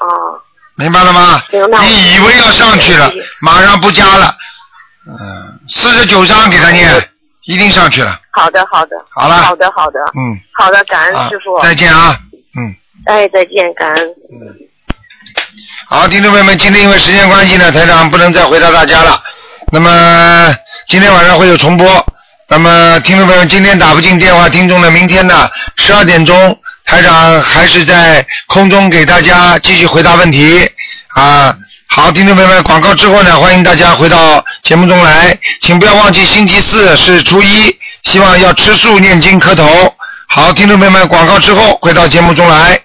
[0.00, 0.40] 哦。
[0.76, 1.42] 明白了吗？
[1.50, 3.10] 行那你以为要上去了，
[3.40, 4.36] 马上不加了。
[5.08, 6.90] 嗯，四十九章给他念，
[7.44, 8.18] 一定上去了。
[8.32, 8.96] 好的，好的。
[9.10, 10.00] 好了好的，好的。
[10.16, 11.60] 嗯，好的，感啊恩师傅。
[11.62, 12.18] 再见啊。
[12.58, 12.74] 嗯。
[13.06, 14.04] 哎，再见，感恩。
[14.32, 14.66] 嗯
[15.88, 19.22] 好，听众朋友们，今天因为时间关系呢，台长不能再回答大家了。
[19.70, 20.52] 那么
[20.88, 22.04] 今天晚上会有重播。
[22.48, 30.68] 那么听众朋友们，今天打不进电话，听众呢，明天呢十二点钟，台长还是在空中给大家继续回答问题
[31.14, 31.56] 啊。
[31.88, 39.64] 好，听众朋友们，广告之后呢，欢迎大家回到节目中来，请不要忘记星期四是初一，希望要吃素、念经、磕头。
[40.28, 42.78] 好，听众朋友们，广告之后回到节目中来。